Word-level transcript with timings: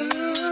oh, 0.00 0.51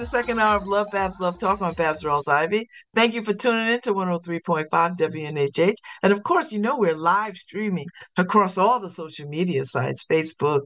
the 0.00 0.06
second 0.06 0.40
hour 0.40 0.56
of 0.56 0.66
Love 0.66 0.86
Babz 0.90 1.20
Love 1.20 1.36
Talk 1.36 1.60
on 1.60 1.74
Babz 1.74 2.02
Rawls 2.02 2.26
Ivy. 2.26 2.66
Thank 2.94 3.12
you 3.12 3.22
for 3.22 3.34
tuning 3.34 3.74
in 3.74 3.80
to 3.82 3.92
103.5 3.92 4.70
WNHH. 4.70 5.74
And 6.02 6.12
of 6.12 6.22
course, 6.22 6.50
you 6.50 6.58
know 6.58 6.78
we're 6.78 6.96
live 6.96 7.36
streaming 7.36 7.84
across 8.16 8.56
all 8.56 8.80
the 8.80 8.88
social 8.88 9.28
media 9.28 9.66
sites 9.66 10.06
Facebook, 10.10 10.62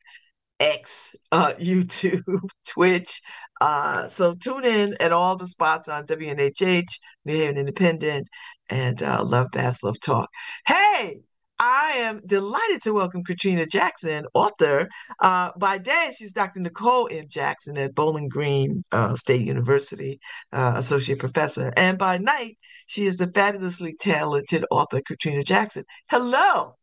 X, 0.61 1.17
uh, 1.33 1.53
YouTube, 1.59 2.23
Twitch. 2.69 3.21
Uh, 3.61 4.07
so 4.07 4.35
tune 4.35 4.65
in 4.65 4.97
at 5.01 5.11
all 5.11 5.37
the 5.37 5.49
spots 5.49 5.89
on 5.89 6.07
WNHH, 6.07 7.01
New 7.25 7.35
Haven 7.35 7.59
Independent, 7.59 8.29
and 8.71 9.03
uh, 9.03 9.25
Love 9.25 9.49
Babz 9.53 9.83
Love 9.83 9.99
Talk. 9.99 10.29
Hey, 10.65 11.23
I 11.67 11.93
am 11.93 12.21
delighted 12.27 12.83
to 12.83 12.93
welcome 12.93 13.25
Katrina 13.25 13.65
Jackson, 13.65 14.27
author. 14.35 14.87
Uh, 15.19 15.51
by 15.57 15.79
day, 15.79 16.11
she's 16.15 16.35
Dr. 16.35 16.61
Nicole 16.61 17.09
M. 17.11 17.25
Jackson 17.27 17.79
at 17.79 17.95
Bowling 17.95 18.29
Green 18.29 18.83
uh, 18.93 19.15
State 19.15 19.41
University, 19.47 20.21
uh, 20.53 20.75
associate 20.77 21.21
professor. 21.21 21.73
And 21.75 21.97
by 21.97 22.19
night, 22.19 22.59
she 22.87 23.07
is 23.07 23.17
the 23.17 23.29
fabulously 23.29 23.97
talented 23.99 24.67
author, 24.71 25.01
Katrina 25.01 25.43
Jackson. 25.43 25.85
Hello. 26.11 26.75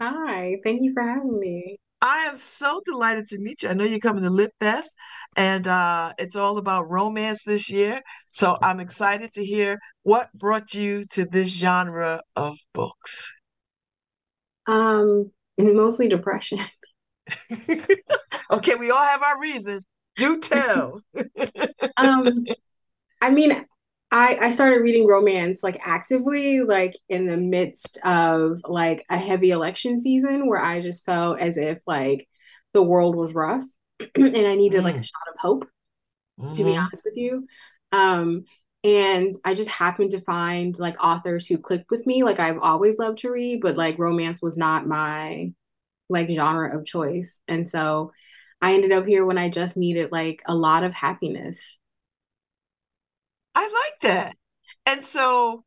Hi, 0.00 0.56
thank 0.64 0.80
you 0.80 0.94
for 0.94 1.06
having 1.06 1.38
me. 1.38 1.76
I 2.00 2.20
am 2.20 2.36
so 2.36 2.80
delighted 2.86 3.26
to 3.28 3.38
meet 3.38 3.62
you. 3.62 3.68
I 3.68 3.74
know 3.74 3.84
you're 3.84 3.98
coming 3.98 4.22
to 4.22 4.30
Lit 4.30 4.52
Fest, 4.60 4.96
and 5.36 5.66
uh, 5.66 6.14
it's 6.16 6.36
all 6.36 6.56
about 6.56 6.88
romance 6.88 7.42
this 7.44 7.70
year. 7.70 8.00
So 8.30 8.56
I'm 8.62 8.80
excited 8.80 9.32
to 9.34 9.44
hear 9.44 9.78
what 10.04 10.32
brought 10.32 10.72
you 10.72 11.04
to 11.10 11.26
this 11.26 11.54
genre 11.54 12.22
of 12.34 12.56
books. 12.72 13.30
Um, 14.66 15.30
mostly 15.58 16.08
depression. 16.08 16.60
okay, 18.50 18.74
we 18.74 18.90
all 18.90 19.02
have 19.02 19.22
our 19.22 19.40
reasons. 19.40 19.86
Do 20.16 20.40
tell. 20.40 21.02
um, 21.96 22.44
I 23.20 23.30
mean, 23.30 23.64
I 24.10 24.38
I 24.40 24.50
started 24.50 24.82
reading 24.82 25.06
romance 25.06 25.62
like 25.62 25.80
actively, 25.84 26.60
like 26.60 26.94
in 27.08 27.26
the 27.26 27.36
midst 27.36 27.98
of 28.04 28.60
like 28.64 29.04
a 29.08 29.16
heavy 29.16 29.50
election 29.50 30.00
season 30.00 30.48
where 30.48 30.62
I 30.62 30.80
just 30.80 31.04
felt 31.06 31.40
as 31.40 31.56
if 31.56 31.78
like 31.86 32.28
the 32.74 32.82
world 32.82 33.16
was 33.16 33.34
rough 33.34 33.64
and 34.14 34.36
I 34.36 34.54
needed 34.54 34.80
mm. 34.80 34.84
like 34.84 34.96
a 34.96 35.00
mm. 35.00 35.04
shot 35.04 35.34
of 35.34 35.40
hope, 35.40 35.68
mm-hmm. 36.38 36.56
to 36.56 36.64
be 36.64 36.70
mm-hmm. 36.70 36.80
honest 36.80 37.04
with 37.04 37.16
you. 37.16 37.46
Um, 37.90 38.44
and 38.84 39.36
I 39.44 39.54
just 39.54 39.68
happened 39.68 40.10
to 40.12 40.20
find 40.20 40.78
like 40.78 41.02
authors 41.02 41.46
who 41.46 41.58
clicked 41.58 41.90
with 41.90 42.06
me. 42.06 42.24
Like 42.24 42.40
I've 42.40 42.58
always 42.58 42.98
loved 42.98 43.18
to 43.18 43.30
read, 43.30 43.60
but 43.60 43.76
like 43.76 43.98
romance 43.98 44.42
was 44.42 44.56
not 44.56 44.86
my 44.86 45.52
like 46.08 46.30
genre 46.30 46.76
of 46.76 46.84
choice. 46.84 47.40
And 47.48 47.70
so 47.70 48.12
I 48.60 48.74
ended 48.74 48.92
up 48.92 49.06
here 49.06 49.24
when 49.24 49.38
I 49.38 49.48
just 49.48 49.76
needed 49.76 50.12
like 50.12 50.42
a 50.46 50.54
lot 50.54 50.84
of 50.84 50.94
happiness. 50.94 51.78
I 53.54 53.62
like 53.62 54.00
that. 54.10 54.36
And 54.86 55.04
so 55.04 55.64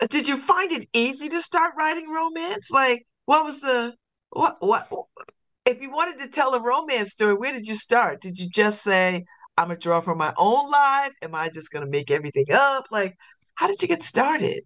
uh, 0.00 0.06
did 0.08 0.28
you 0.28 0.36
find 0.36 0.72
it 0.72 0.88
easy 0.92 1.28
to 1.30 1.40
start 1.40 1.74
writing 1.78 2.10
romance? 2.10 2.70
Like 2.70 3.06
what 3.26 3.44
was 3.44 3.60
the 3.60 3.94
what 4.30 4.56
what 4.60 4.88
if 5.64 5.80
you 5.80 5.90
wanted 5.90 6.18
to 6.18 6.28
tell 6.28 6.54
a 6.54 6.60
romance 6.60 7.12
story, 7.12 7.34
where 7.34 7.52
did 7.52 7.66
you 7.66 7.74
start? 7.74 8.20
Did 8.20 8.38
you 8.38 8.48
just 8.48 8.82
say, 8.82 9.24
I'm 9.56 9.68
gonna 9.68 9.78
draw 9.78 10.00
from 10.00 10.18
my 10.18 10.32
own 10.36 10.70
life? 10.70 11.12
Am 11.22 11.34
I 11.34 11.48
just 11.48 11.70
gonna 11.70 11.86
make 11.86 12.10
everything 12.10 12.46
up? 12.52 12.86
Like, 12.90 13.16
how 13.54 13.66
did 13.66 13.80
you 13.82 13.88
get 13.88 14.02
started? 14.02 14.62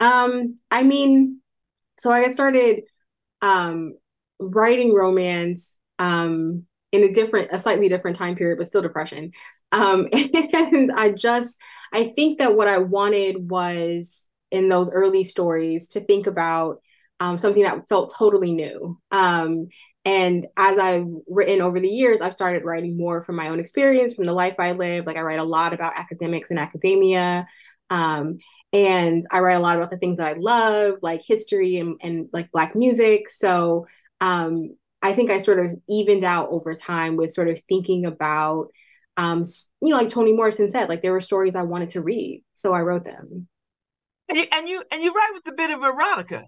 Um, 0.00 0.56
I 0.70 0.82
mean, 0.82 1.40
so 1.98 2.10
I 2.10 2.22
got 2.24 2.34
started 2.34 2.82
um 3.42 3.94
writing 4.38 4.92
romance 4.94 5.78
um 5.98 6.66
in 6.92 7.04
a 7.04 7.12
different, 7.12 7.48
a 7.52 7.58
slightly 7.58 7.88
different 7.88 8.16
time 8.16 8.34
period, 8.34 8.58
but 8.58 8.66
still 8.66 8.82
depression. 8.82 9.32
Um, 9.72 10.08
and 10.12 10.90
I 10.92 11.10
just, 11.10 11.56
I 11.92 12.08
think 12.08 12.38
that 12.38 12.56
what 12.56 12.68
I 12.68 12.78
wanted 12.78 13.48
was 13.48 14.26
in 14.50 14.68
those 14.68 14.90
early 14.90 15.22
stories 15.22 15.88
to 15.88 16.00
think 16.00 16.26
about 16.26 16.80
um, 17.20 17.38
something 17.38 17.62
that 17.62 17.88
felt 17.88 18.14
totally 18.16 18.52
new. 18.52 18.98
Um, 19.12 19.68
and 20.04 20.46
as 20.56 20.78
I've 20.78 21.08
written 21.28 21.60
over 21.60 21.78
the 21.78 21.88
years, 21.88 22.20
I've 22.20 22.32
started 22.32 22.64
writing 22.64 22.96
more 22.96 23.22
from 23.22 23.36
my 23.36 23.48
own 23.48 23.60
experience, 23.60 24.14
from 24.14 24.26
the 24.26 24.32
life 24.32 24.54
I 24.58 24.72
live. 24.72 25.06
Like 25.06 25.18
I 25.18 25.22
write 25.22 25.38
a 25.38 25.44
lot 25.44 25.74
about 25.74 25.98
academics 25.98 26.50
and 26.50 26.58
academia. 26.58 27.46
Um, 27.90 28.38
and 28.72 29.26
I 29.30 29.40
write 29.40 29.58
a 29.58 29.60
lot 29.60 29.76
about 29.76 29.90
the 29.90 29.98
things 29.98 30.16
that 30.16 30.26
I 30.26 30.34
love, 30.38 30.94
like 31.02 31.22
history 31.26 31.78
and, 31.78 32.00
and 32.00 32.28
like 32.32 32.50
Black 32.50 32.74
music. 32.74 33.28
So 33.28 33.88
um, 34.22 34.76
I 35.02 35.12
think 35.12 35.30
I 35.30 35.38
sort 35.38 35.58
of 35.58 35.74
evened 35.88 36.24
out 36.24 36.48
over 36.50 36.74
time 36.74 37.16
with 37.16 37.34
sort 37.34 37.48
of 37.48 37.60
thinking 37.68 38.06
about, 38.06 38.68
um, 39.18 39.44
you 39.82 39.90
know, 39.90 39.98
like 39.98 40.08
Toni 40.08 40.32
Morrison 40.32 40.70
said, 40.70 40.88
like 40.88 41.02
there 41.02 41.12
were 41.12 41.20
stories 41.20 41.54
I 41.54 41.62
wanted 41.62 41.90
to 41.90 42.00
read. 42.00 42.42
So 42.54 42.72
I 42.72 42.80
wrote 42.80 43.04
them. 43.04 43.48
And 44.30 44.38
you, 44.38 44.46
and 44.52 44.68
you, 44.68 44.82
and 44.92 45.02
you 45.02 45.12
write 45.12 45.32
with 45.34 45.52
a 45.52 45.56
bit 45.56 45.70
of 45.70 45.80
erotica. 45.80 46.44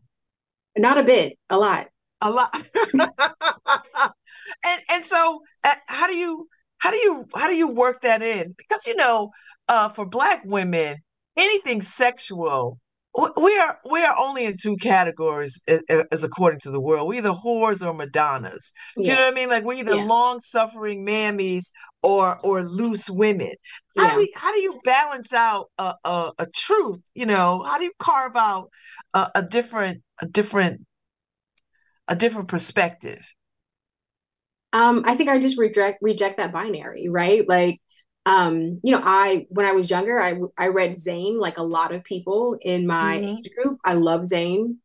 Not 0.79 0.97
a 0.97 1.03
bit, 1.03 1.39
a 1.51 1.59
lot 1.59 1.89
a 2.23 2.31
lot 2.31 2.55
and 2.95 4.81
and 4.91 5.05
so 5.05 5.41
uh, 5.65 5.75
how 5.87 6.07
do 6.07 6.15
you 6.15 6.49
how 6.79 6.91
do 6.91 6.97
you 6.97 7.27
how 7.35 7.49
do 7.49 7.55
you 7.55 7.69
work 7.69 8.01
that 8.03 8.23
in 8.23 8.55
because 8.57 8.87
you 8.87 8.97
know 8.97 9.31
uh 9.69 9.89
for 9.89 10.07
black 10.07 10.43
women 10.45 10.97
anything 11.37 11.83
sexual 11.83 12.79
we 13.15 13.59
are 13.59 13.79
we 13.91 14.03
are 14.03 14.17
only 14.19 14.47
in 14.47 14.57
two 14.57 14.77
categories 14.77 15.61
as, 15.69 16.25
according 16.25 16.61
to 16.61 16.71
the 16.71 16.81
world. 16.81 17.09
We 17.09 17.19
either 17.19 17.33
whores 17.33 17.87
or 17.87 17.93
madonnas. 17.93 18.73
Yeah. 18.97 19.05
Do 19.05 19.11
you 19.11 19.17
know 19.17 19.25
what 19.25 19.33
I 19.33 19.35
mean? 19.35 19.49
Like 19.51 19.65
we're 19.65 19.75
either 19.75 19.97
yeah. 19.97 20.05
long 20.05 20.41
suffering 20.41 21.05
mammies 21.05 21.73
or 22.03 22.39
or 22.43 22.63
loose 22.63 23.11
women. 23.11 23.53
How 23.99 24.05
yeah. 24.05 24.11
do 24.13 24.17
we 24.17 24.33
how 24.35 24.53
do 24.55 24.61
you 24.63 24.81
balance 24.85 25.33
out 25.35 25.67
a, 25.77 25.95
a, 26.05 26.33
a 26.39 26.47
truth? 26.55 27.01
You 27.15 27.27
know, 27.27 27.63
how 27.63 27.77
do 27.77 27.85
you 27.85 27.93
carve 27.99 28.37
out 28.37 28.71
a, 29.13 29.31
a 29.35 29.43
different 29.43 30.03
a 30.23 30.27
different 30.27 30.81
a 32.09 32.17
different 32.17 32.49
perspective? 32.49 33.35
Um, 34.73 35.03
I 35.07 35.15
think 35.15 35.29
I 35.29 35.39
just 35.39 35.59
reject 35.59 35.99
reject 36.01 36.39
that 36.39 36.53
binary, 36.53 37.09
right? 37.09 37.47
Like, 37.47 37.81
um, 38.25 38.79
you 38.83 38.93
know, 38.93 39.03
I 39.03 39.47
when 39.51 39.67
I 39.67 39.73
was 39.73 39.91
younger, 39.91 40.19
I 40.19 40.39
I 40.57 40.69
read 40.69 40.97
Zane 40.97 41.39
like 41.39 41.59
a 41.59 41.63
lot 41.63 41.93
of 41.93 42.05
people 42.05 42.57
in 42.61 42.87
my 42.87 43.19
mm-hmm. 43.19 43.37
age 43.39 43.51
group. 43.57 43.79
I 43.85 43.95
love 43.95 44.27
Zane, 44.27 44.79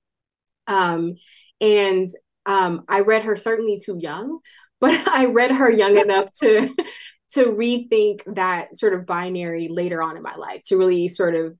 um, 0.67 1.15
and 1.61 2.09
um, 2.45 2.83
I 2.87 3.01
read 3.01 3.23
her 3.23 3.35
certainly 3.35 3.79
too 3.79 3.97
young, 3.99 4.39
but 4.81 5.07
I 5.07 5.25
read 5.25 5.51
her 5.51 5.71
young 5.71 5.97
enough 5.97 6.31
to 6.41 6.73
to 7.31 7.45
rethink 7.45 8.21
that 8.35 8.77
sort 8.77 8.93
of 8.93 9.05
binary 9.05 9.67
later 9.69 10.01
on 10.01 10.17
in 10.17 10.23
my 10.23 10.35
life 10.35 10.63
to 10.65 10.77
really 10.77 11.07
sort 11.07 11.35
of 11.35 11.57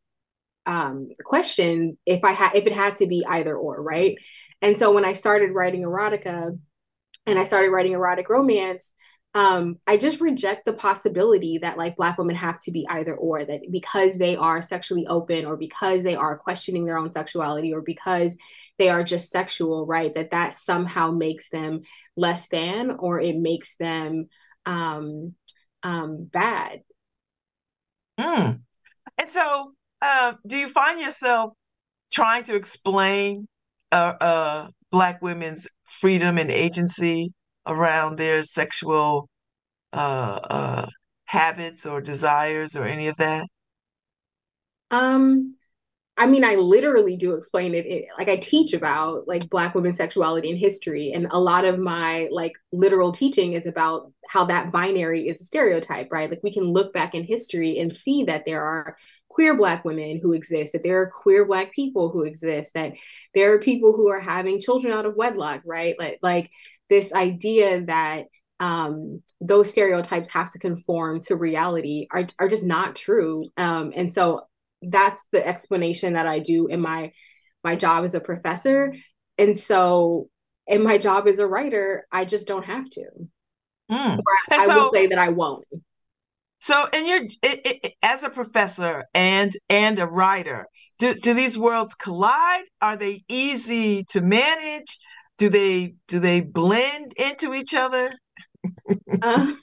um, 0.66 1.10
question 1.24 1.98
if 2.06 2.24
I 2.24 2.32
had 2.32 2.56
if 2.56 2.68
it 2.68 2.74
had 2.74 2.98
to 2.98 3.08
be 3.08 3.26
either 3.28 3.56
or, 3.56 3.82
right? 3.82 4.18
And 4.62 4.78
so 4.78 4.94
when 4.94 5.06
I 5.06 5.14
started 5.14 5.54
writing 5.54 5.84
erotica 5.84 6.58
and 7.26 7.40
I 7.40 7.44
started 7.44 7.70
writing 7.70 7.94
erotic 7.94 8.30
romance, 8.30 8.92
um, 9.34 9.78
I 9.86 9.98
just 9.98 10.20
reject 10.20 10.66
the 10.66 10.74
possibility 10.74 11.60
that 11.60 11.78
like 11.78 11.96
Black 11.96 12.18
women 12.18 12.36
have 12.36 12.60
to 12.62 12.72
be 12.72 12.88
either 12.90 13.14
or, 13.16 13.44
that 13.44 13.62
because 13.72 14.18
they 14.18 14.36
are 14.36 14.64
sexually 14.64 15.06
open 15.06 15.46
or 15.46 15.58
because 15.58 16.02
they 16.02 16.16
are 16.16 16.38
questioning 16.40 16.86
their 16.86 16.98
own 16.98 17.12
sexuality 17.12 17.72
or 17.72 17.82
because 17.82 18.36
they 18.80 18.90
are 18.90 19.04
just 19.04 19.30
sexual, 19.30 19.86
right? 19.86 20.16
That 20.16 20.32
that 20.32 20.56
somehow 20.56 21.12
makes 21.12 21.50
them 21.50 21.82
less 22.16 22.48
than 22.48 22.92
or 22.98 23.20
it 23.20 23.36
makes 23.36 23.76
them 23.78 24.30
um, 24.66 25.36
um, 25.84 26.26
bad. 26.26 26.82
Mm. 28.20 28.62
And 29.20 29.30
so, 29.30 29.74
uh, 30.02 30.34
do 30.48 30.58
you 30.58 30.68
find 30.68 31.00
yourself 31.00 31.54
trying 32.12 32.44
to 32.46 32.56
explain 32.56 33.48
uh, 33.92 34.14
uh, 34.22 34.68
Black 34.92 35.22
women's 35.22 35.68
freedom 35.86 36.38
and 36.38 36.52
agency 36.52 37.32
around 37.66 38.18
their 38.18 38.44
sexual 38.44 39.30
uh, 39.94 40.40
uh, 40.50 40.88
habits 41.26 41.86
or 41.86 42.02
desires 42.02 42.76
or 42.76 42.86
any 42.86 43.08
of 43.08 43.18
that? 43.18 43.48
Um, 44.92 45.57
I 46.20 46.26
mean, 46.26 46.44
I 46.44 46.56
literally 46.56 47.16
do 47.16 47.36
explain 47.36 47.76
it, 47.76 47.86
it, 47.86 48.06
Like 48.18 48.28
I 48.28 48.38
teach 48.38 48.74
about 48.74 49.28
like 49.28 49.48
Black 49.50 49.76
women's 49.76 49.98
sexuality 49.98 50.50
and 50.50 50.58
history, 50.58 51.12
and 51.14 51.28
a 51.30 51.40
lot 51.40 51.64
of 51.64 51.78
my 51.78 52.28
like 52.32 52.54
literal 52.72 53.12
teaching 53.12 53.54
is 53.54 53.68
about 53.68 54.12
how 54.28 54.46
that 54.46 54.72
binary 54.72 55.28
is 55.28 55.42
a 55.42 55.46
stereotype, 55.46 56.08
right? 56.12 56.30
Like 56.30 56.42
we 56.44 56.52
can 56.52 56.64
look 56.64 56.92
back 56.92 57.14
in 57.14 57.24
history 57.24 57.78
and 57.78 57.96
see 57.96 58.24
that 58.24 58.46
there 58.46 58.64
are 58.66 58.98
queer 59.30 59.56
Black 59.56 59.86
women 59.86 60.20
who 60.22 60.34
exist, 60.34 60.74
that 60.74 60.84
there 60.84 61.00
are 61.02 61.12
queer 61.12 61.46
Black 61.46 61.72
people 61.72 62.10
who 62.10 62.24
exist, 62.24 62.74
that 62.74 62.94
there 63.36 63.54
are 63.54 63.60
people 63.60 63.94
who 63.94 64.10
are 64.10 64.20
having 64.20 64.60
children 64.60 64.94
out 64.94 65.06
of 65.06 65.16
wedlock, 65.16 65.62
right? 65.66 65.96
Like 66.00 66.18
like 66.24 66.50
this 66.90 67.14
idea 67.14 67.82
that 67.86 68.26
um, 68.60 69.22
those 69.40 69.70
stereotypes 69.70 70.30
have 70.30 70.52
to 70.54 70.60
conform 70.60 71.22
to 71.22 71.36
reality 71.36 72.08
are, 72.12 72.26
are 72.40 72.48
just 72.48 72.64
not 72.64 72.96
true. 72.96 73.50
Um, 73.56 73.94
and 73.96 74.12
so 74.12 74.47
that's 74.82 75.22
the 75.32 75.46
explanation 75.46 76.14
that 76.14 76.28
I 76.28 76.40
do 76.40 76.68
in 76.68 76.82
my 76.82 77.12
my 77.64 77.76
job 77.76 78.06
as 78.06 78.14
a 78.14 78.20
professor. 78.20 78.96
And 79.38 79.58
so 79.58 80.30
in 80.68 80.84
my 80.84 80.98
job 80.98 81.28
as 81.28 81.40
a 81.40 81.48
writer, 81.48 82.08
I 82.12 82.26
just 82.26 82.48
don't 82.48 82.66
have 82.66 82.90
to. 82.92 83.06
Mm. 83.92 84.20
I 84.52 84.66
so, 84.66 84.84
will 84.84 84.92
say 84.92 85.08
that 85.08 85.18
I 85.18 85.30
won't. 85.30 85.66
So, 86.60 86.88
and 86.92 87.08
you're 87.08 87.24
it, 87.24 87.82
it, 87.84 87.94
as 88.02 88.24
a 88.24 88.30
professor 88.30 89.06
and 89.14 89.52
and 89.70 90.00
a 90.00 90.08
writer, 90.08 90.66
do 90.98 91.14
do 91.14 91.34
these 91.34 91.58
worlds 91.58 91.94
collide? 91.94 92.64
Are 92.82 92.98
they 92.98 93.24
easy 93.30 94.04
to 94.10 94.22
manage? 94.22 94.98
Do 95.38 95.50
they 95.50 95.96
do 96.08 96.20
they 96.20 96.42
blend 96.42 97.14
into 97.18 97.54
each 97.54 97.74
other? 97.74 98.12
um, 99.22 99.60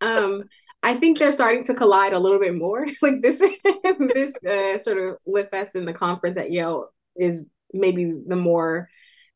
um, 0.00 0.42
I 0.82 0.94
think 0.94 1.18
they're 1.18 1.32
starting 1.32 1.64
to 1.64 1.74
collide 1.74 2.12
a 2.12 2.18
little 2.18 2.38
bit 2.38 2.54
more. 2.54 2.86
like 3.02 3.22
this, 3.22 3.38
this 4.14 4.34
uh, 4.46 4.78
sort 4.82 4.98
of 4.98 5.16
Lit 5.26 5.50
Fest 5.50 5.74
in 5.74 5.84
the 5.84 5.92
conference 5.92 6.38
at 6.38 6.50
Yale 6.50 6.90
is 7.16 7.44
maybe 7.72 8.20
the 8.26 8.36
more, 8.36 8.88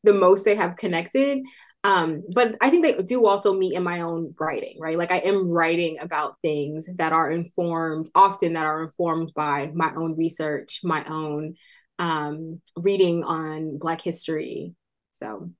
the 0.03 0.13
most 0.13 0.45
they 0.45 0.55
have 0.55 0.75
connected. 0.75 1.43
Um, 1.83 2.23
but 2.33 2.55
I 2.61 2.71
think 2.71 2.83
they 2.83 3.03
do 3.03 3.27
also 3.27 3.53
meet 3.53 3.75
in 3.75 3.83
my 3.83 4.01
own 4.01 4.33
writing, 4.39 4.77
right? 4.79 4.97
Like 4.97 5.11
I 5.11 5.19
am 5.19 5.47
writing 5.47 5.99
about 5.99 6.37
things 6.41 6.89
that 6.95 7.13
are 7.13 7.29
informed, 7.29 8.09
often 8.15 8.53
that 8.53 8.65
are 8.65 8.83
informed 8.83 9.31
by 9.35 9.71
my 9.75 9.93
own 9.95 10.17
research, 10.17 10.79
my 10.83 11.05
own 11.05 11.53
um, 11.99 12.59
reading 12.75 13.23
on 13.23 13.77
Black 13.77 14.01
history. 14.01 14.73
So, 15.19 15.51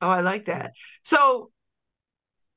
oh, 0.00 0.08
I 0.08 0.22
like 0.22 0.46
that. 0.46 0.72
So, 1.04 1.50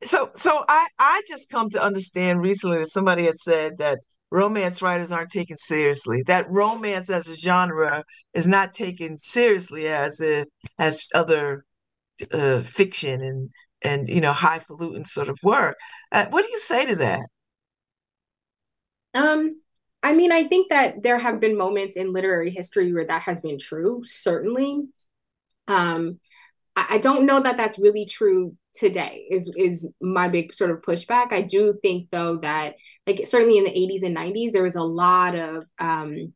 so 0.06 0.30
so 0.36 0.64
I 0.68 0.88
I 1.00 1.22
just 1.28 1.50
come 1.50 1.70
to 1.72 1.82
understand 1.82 2.42
recently 2.42 2.80
that 2.80 2.90
somebody 2.90 3.26
had 3.26 3.38
said 3.38 3.78
that 3.80 4.00
romance 4.32 4.82
writers 4.82 5.12
aren't 5.12 5.30
taken 5.30 5.58
seriously. 5.58 6.24
That 6.28 6.46
romance 6.50 7.10
as 7.10 7.28
a 7.28 7.36
genre 7.36 8.04
is 8.34 8.48
not 8.48 8.74
taken 8.74 9.18
seriously 9.18 9.88
as 9.88 10.22
a 10.22 10.46
as 10.80 11.08
other 11.14 11.66
uh, 12.32 12.62
fiction 12.62 13.22
and 13.22 13.50
and 13.82 14.10
you 14.10 14.22
know 14.22 14.34
highfalutin 14.34 15.06
sort 15.06 15.30
of 15.30 15.38
work. 15.44 15.78
Uh, 16.12 16.28
what 16.30 16.46
do 16.46 16.52
you 16.52 16.60
say 16.60 16.86
to 16.86 16.96
that? 16.98 17.28
Um, 19.14 19.62
I 20.04 20.14
mean, 20.14 20.32
I 20.32 20.44
think 20.44 20.70
that 20.70 21.02
there 21.04 21.18
have 21.18 21.40
been 21.40 21.58
moments 21.58 21.96
in 21.96 22.14
literary 22.14 22.52
history 22.52 22.94
where 22.94 23.08
that 23.08 23.24
has 23.24 23.42
been 23.42 23.58
true. 23.58 24.02
Certainly, 24.04 24.84
um, 25.68 26.20
I, 26.76 26.98
don't 26.98 27.26
know 27.26 27.42
that 27.42 27.58
that's 27.58 27.80
really 27.80 28.06
true 28.06 28.56
today 28.74 29.26
is 29.32 29.50
is 29.58 29.88
my 30.02 30.28
big 30.28 30.54
sort 30.54 30.72
of 30.72 30.82
pushback. 30.82 31.32
I 31.32 31.42
do 31.42 31.78
think 31.82 32.10
though 32.12 32.38
that 32.38 32.76
like 33.08 33.26
certainly 33.26 33.58
in 33.58 33.64
the 33.64 33.72
80s 33.72 34.04
and 34.04 34.16
90s 34.16 34.52
there 34.52 34.64
was 34.64 34.76
a 34.76 34.84
lot 34.84 35.36
of 35.36 35.64
um, 35.80 36.34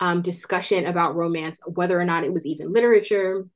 um, 0.00 0.22
discussion 0.22 0.86
about 0.86 1.14
romance 1.14 1.60
whether 1.66 1.98
or 1.98 2.04
not 2.04 2.24
it 2.24 2.32
was 2.32 2.44
even 2.44 2.72
literature 2.72 3.46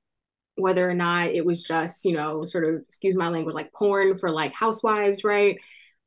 whether 0.56 0.88
or 0.88 0.94
not 0.94 1.28
it 1.28 1.44
was 1.44 1.62
just 1.64 2.04
you 2.04 2.12
know 2.12 2.44
sort 2.44 2.64
of 2.64 2.82
excuse 2.88 3.16
my 3.16 3.28
language 3.28 3.54
like 3.54 3.72
porn 3.72 4.16
for 4.18 4.30
like 4.30 4.52
housewives 4.54 5.24
right? 5.24 5.58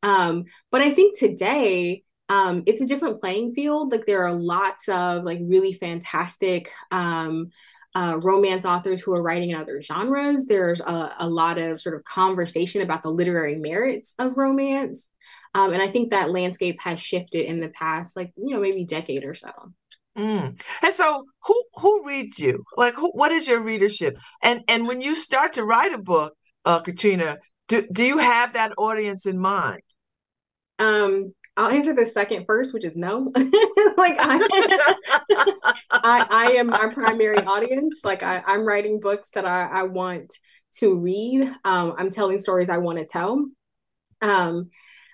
Um, 0.04 0.46
but 0.72 0.81
i 0.81 0.92
think 0.92 1.18
today 1.18 2.04
um, 2.30 2.64
it's 2.66 2.81
a 2.81 2.86
different 2.86 3.22
playing 3.22 3.54
field. 3.54 3.92
Like 3.92 4.06
there 4.06 4.25
are 4.25 4.34
lots 4.34 4.88
of 4.88 5.24
like 5.24 5.40
really 5.44 5.74
fantastic 5.74 6.72
um, 6.90 7.50
uh, 7.95 8.18
romance 8.22 8.66
authors 8.66 9.01
who 9.01 9.13
are 9.13 9.22
writing 9.22 9.51
in 9.51 9.57
other 9.57 9.81
genres. 9.81 10.45
There's 10.45 10.81
a, 10.81 11.16
a, 11.19 11.30
lot 11.30 11.60
of 11.60 11.80
sort 11.80 11.95
of 11.95 12.04
conversation 12.04 12.81
about 12.81 13.04
the 13.04 13.12
literary 13.12 13.56
merits 13.56 14.16
of 14.18 14.36
romance. 14.36 15.07
Um, 15.54 15.74
and 15.74 15.81
I 15.81 15.88
think 15.88 16.10
that 16.10 16.31
landscape 16.31 16.80
has 16.81 17.00
shifted 17.00 17.45
in 17.45 17.60
the 17.60 17.69
past, 17.69 18.16
like, 18.16 18.34
you 18.36 18.54
know, 18.54 18.60
maybe 18.60 18.84
decade 18.86 19.24
or 19.24 19.36
so. 19.36 19.51
Mm. 20.18 20.60
And 20.81 20.94
so 20.94 21.25
who 21.44 21.63
who 21.75 22.06
reads 22.06 22.40
you? 22.40 22.63
Like 22.78 22.94
who, 22.94 23.10
what 23.12 23.31
is 23.31 23.48
your 23.48 23.62
readership? 23.62 24.18
And 24.44 24.62
and 24.68 24.88
when 24.88 25.01
you 25.01 25.16
start 25.16 25.54
to 25.54 25.63
write 25.63 25.92
a 25.92 25.98
book, 25.98 26.36
uh, 26.66 26.81
Katrina, 26.81 27.39
do, 27.68 27.88
do 27.92 28.06
you 28.06 28.19
have 28.19 28.54
that 28.54 28.74
audience 28.78 29.25
in 29.25 29.39
mind? 29.39 29.81
Um 30.78 31.34
I'll 31.55 31.69
answer 31.69 31.94
the 31.94 32.05
second 32.05 32.45
first, 32.47 32.73
which 32.73 32.85
is 32.85 32.95
no. 32.95 33.31
like 33.35 34.15
I, 34.19 34.97
I, 35.91 36.25
I 36.29 36.51
am 36.57 36.67
my 36.67 36.88
primary 36.88 37.38
audience. 37.38 38.00
Like 38.03 38.23
I, 38.23 38.44
I'm 38.45 38.65
writing 38.65 39.00
books 39.00 39.29
that 39.35 39.45
I, 39.45 39.67
I 39.67 39.83
want 39.83 40.33
to 40.77 40.95
read. 40.95 41.44
Um, 41.63 41.94
I'm 41.97 42.09
telling 42.09 42.39
stories 42.39 42.69
I 42.69 42.79
want 42.79 43.00
to 43.00 43.05
tell. 43.05 43.45
Um, 44.21 44.69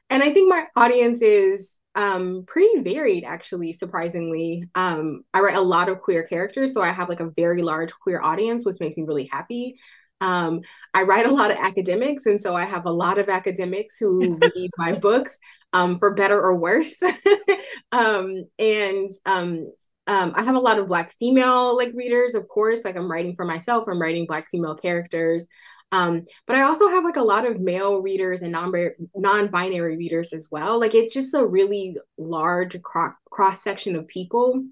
and 0.09 0.24
I 0.24 0.33
think 0.33 0.50
my 0.50 0.65
audience 0.75 1.21
is 1.21 1.75
um 1.95 2.44
pretty 2.47 2.81
varied 2.81 3.24
actually 3.24 3.74
surprisingly 3.74 4.63
um 4.75 5.24
i 5.33 5.39
write 5.39 5.57
a 5.57 5.62
lot 5.62 5.89
of 5.89 6.00
queer 6.00 6.21
characters 6.21 6.71
so 6.71 6.81
i 6.81 6.89
have 6.89 7.09
like 7.09 7.19
a 7.19 7.31
very 7.36 7.63
large 7.63 7.91
queer 8.03 8.21
audience 8.21 8.63
which 8.63 8.80
makes 8.80 8.95
me 8.95 9.03
really 9.03 9.27
happy 9.31 9.75
um, 10.21 10.62
I 10.94 11.04
write 11.04 11.25
a 11.25 11.33
lot 11.33 11.51
of 11.51 11.57
academics, 11.57 12.25
and 12.25 12.42
so 12.42 12.56
I 12.56 12.66
have 12.66 12.86
a 12.86 12.92
lot 12.92 13.18
of 13.18 13.30
academics 13.30 13.98
who 13.98 14.38
read 14.56 14.69
my 14.77 14.94
books, 14.94 15.38
um, 15.74 16.00
for 16.00 16.13
better 16.13 16.39
or 16.39 16.56
worse. 16.56 17.01
um, 17.92 18.44
and 18.57 19.12
um, 19.25 19.71
um, 20.07 20.33
I 20.36 20.44
have 20.44 20.56
a 20.56 20.60
lot 20.60 20.80
of 20.80 20.88
Black 20.88 21.13
female 21.19 21.77
like 21.77 21.94
readers, 21.94 22.36
of 22.36 22.48
course. 22.48 22.83
Like 22.83 22.95
I'm 22.95 23.10
writing 23.10 23.36
for 23.36 23.45
myself, 23.45 23.86
I'm 23.88 24.01
writing 24.01 24.25
Black 24.25 24.48
female 24.50 24.75
characters. 24.75 25.45
Um, 25.92 26.25
but 26.45 26.56
I 26.56 26.63
also 26.63 26.88
have 26.88 27.04
like 27.04 27.15
a 27.15 27.24
lot 27.24 27.48
of 27.48 27.60
male 27.60 27.98
readers 28.01 28.42
and 28.42 28.51
non 28.51 28.72
non-binary 29.15 29.98
readers 29.98 30.33
as 30.33 30.48
well. 30.51 30.80
Like 30.80 30.94
it's 30.94 31.13
just 31.13 31.33
a 31.33 31.45
really 31.45 31.98
large 32.18 32.80
cro- 32.81 33.13
cross 33.31 33.63
section 33.63 33.95
of 33.95 34.07
people 34.07 34.63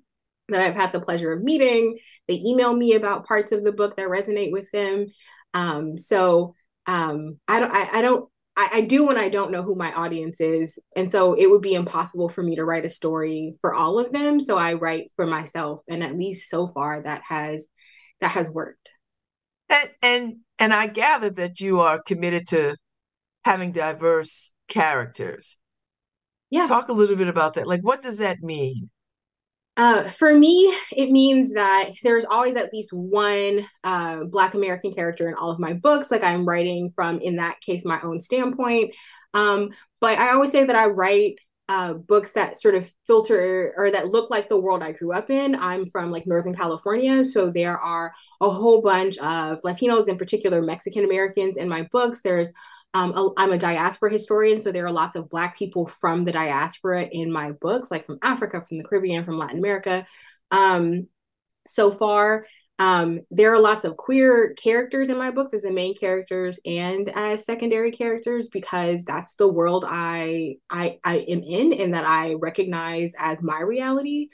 that 0.49 0.61
I've 0.61 0.75
had 0.75 0.91
the 0.91 1.01
pleasure 1.01 1.33
of 1.33 1.43
meeting. 1.43 1.97
They 2.27 2.35
email 2.35 2.73
me 2.73 2.93
about 2.93 3.25
parts 3.25 3.51
of 3.51 3.63
the 3.63 3.71
book 3.71 3.97
that 3.97 4.09
resonate 4.09 4.51
with 4.51 4.69
them. 4.71 5.07
Um, 5.53 5.97
so 5.97 6.55
um, 6.85 7.39
I 7.47 7.59
don't, 7.59 7.71
I, 7.71 7.99
I 7.99 8.01
don't, 8.01 8.29
I, 8.55 8.69
I 8.73 8.81
do 8.81 9.05
when 9.05 9.17
I 9.17 9.29
don't 9.29 9.51
know 9.51 9.61
who 9.61 9.75
my 9.75 9.93
audience 9.93 10.41
is, 10.41 10.79
and 10.95 11.11
so 11.11 11.33
it 11.33 11.49
would 11.49 11.61
be 11.61 11.75
impossible 11.75 12.29
for 12.29 12.41
me 12.41 12.55
to 12.55 12.65
write 12.65 12.85
a 12.85 12.89
story 12.89 13.55
for 13.61 13.73
all 13.73 13.99
of 13.99 14.11
them. 14.11 14.39
So 14.39 14.57
I 14.57 14.73
write 14.73 15.11
for 15.15 15.27
myself, 15.27 15.81
and 15.87 16.03
at 16.03 16.17
least 16.17 16.49
so 16.49 16.67
far 16.67 17.01
that 17.03 17.21
has 17.27 17.67
that 18.21 18.31
has 18.31 18.49
worked. 18.49 18.91
And 19.69 19.89
and 20.01 20.35
and 20.57 20.73
I 20.73 20.87
gather 20.87 21.29
that 21.31 21.59
you 21.59 21.81
are 21.81 22.01
committed 22.01 22.47
to 22.47 22.75
having 23.45 23.71
diverse 23.71 24.51
characters. 24.67 25.57
Yeah. 26.49 26.65
Talk 26.65 26.89
a 26.89 26.93
little 26.93 27.15
bit 27.15 27.27
about 27.27 27.55
that. 27.55 27.67
Like, 27.67 27.81
what 27.81 28.01
does 28.01 28.17
that 28.19 28.39
mean? 28.41 28.89
Uh, 29.77 30.03
for 30.09 30.33
me, 30.33 30.75
it 30.91 31.11
means 31.11 31.53
that 31.53 31.91
there's 32.03 32.25
always 32.25 32.55
at 32.55 32.73
least 32.73 32.91
one 32.91 33.63
uh, 33.83 34.23
Black 34.23 34.55
American 34.55 34.91
character 34.91 35.27
in 35.27 35.35
all 35.35 35.51
of 35.51 35.59
my 35.59 35.73
books. 35.73 36.09
Like 36.09 36.23
I'm 36.23 36.45
writing 36.45 36.91
from, 36.95 37.19
in 37.19 37.35
that 37.35 37.61
case, 37.61 37.85
my 37.85 38.01
own 38.01 38.19
standpoint. 38.19 38.95
Um, 39.35 39.69
but 40.01 40.17
I 40.17 40.31
always 40.31 40.51
say 40.51 40.63
that 40.63 40.75
I 40.75 40.87
write 40.87 41.35
uh, 41.69 41.93
books 41.93 42.31
that 42.31 42.59
sort 42.59 42.73
of 42.73 42.91
filter 43.05 43.73
or 43.77 43.91
that 43.91 44.07
look 44.07 44.31
like 44.31 44.49
the 44.49 44.59
world 44.59 44.81
I 44.81 44.93
grew 44.93 45.13
up 45.13 45.29
in. 45.29 45.53
I'm 45.53 45.89
from 45.91 46.09
like 46.09 46.25
Northern 46.25 46.55
California, 46.55 47.23
so 47.23 47.51
there 47.51 47.77
are 47.77 48.13
a 48.41 48.49
whole 48.49 48.81
bunch 48.81 49.17
of 49.19 49.61
Latinos, 49.61 50.07
in 50.07 50.17
particular 50.17 50.61
Mexican 50.61 51.03
Americans, 51.03 51.57
in 51.57 51.69
my 51.69 51.87
books. 51.91 52.21
There's 52.23 52.51
um, 52.93 53.33
I'm 53.37 53.51
a 53.51 53.57
diaspora 53.57 54.11
historian, 54.11 54.61
so 54.61 54.71
there 54.71 54.85
are 54.85 54.91
lots 54.91 55.15
of 55.15 55.29
Black 55.29 55.57
people 55.57 55.87
from 55.87 56.25
the 56.25 56.31
diaspora 56.31 57.03
in 57.03 57.31
my 57.31 57.51
books, 57.51 57.91
like 57.91 58.05
from 58.05 58.19
Africa, 58.21 58.63
from 58.67 58.77
the 58.77 58.83
Caribbean, 58.83 59.23
from 59.23 59.37
Latin 59.37 59.59
America. 59.59 60.05
Um, 60.51 61.07
so 61.67 61.91
far, 61.91 62.45
um, 62.79 63.21
there 63.31 63.53
are 63.53 63.59
lots 63.59 63.85
of 63.85 63.97
queer 63.97 64.53
characters 64.53 65.09
in 65.09 65.17
my 65.17 65.31
books 65.31 65.53
as 65.53 65.63
the 65.63 65.71
main 65.71 65.95
characters 65.95 66.59
and 66.65 67.11
as 67.15 67.45
secondary 67.45 67.91
characters 67.91 68.47
because 68.51 69.03
that's 69.03 69.35
the 69.35 69.47
world 69.47 69.83
I 69.87 70.57
I, 70.69 70.99
I 71.03 71.17
am 71.17 71.41
in 71.41 71.73
and 71.73 71.93
that 71.95 72.05
I 72.05 72.35
recognize 72.35 73.13
as 73.17 73.41
my 73.41 73.61
reality. 73.61 74.29